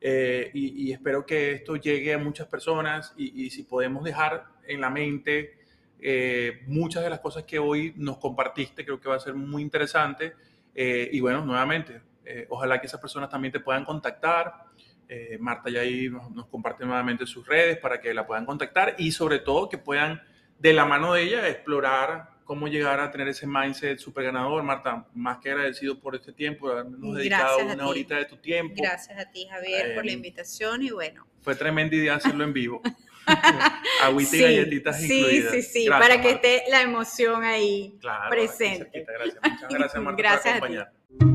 [0.00, 4.80] Eh, y, espero que esto llegue a muchas personas y, y si podemos dejar en
[4.80, 5.62] la mente
[6.04, 9.62] eh, muchas de las cosas que hoy nos compartiste, creo que va a ser muy
[9.62, 10.32] interesante.
[10.74, 14.64] Eh, y bueno, nuevamente, eh, ojalá que esas personas también te puedan contactar.
[15.08, 19.12] Eh, Marta ya ahí nos, comparte nuevamente sus redes para que la puedan contactar y
[19.12, 20.22] sobre todo que puedan
[20.58, 24.62] de la mano de ella explorar cómo llegar a tener ese mindset super ganador.
[24.62, 28.74] Marta, más que agradecido por este tiempo, habernos dedicado una horita de tu tiempo.
[28.78, 31.26] Gracias a ti, Javier, por la invitación y bueno.
[31.40, 32.82] Fue tremenda idea hacerlo en vivo.
[34.02, 35.52] Agüita y galletitas sí, incluidas.
[35.52, 37.98] Sí, sí, sí, para que esté la emoción ahí
[38.30, 39.06] presente.
[39.06, 41.31] Gracias, muchas gracias Marta gracias por acompañar.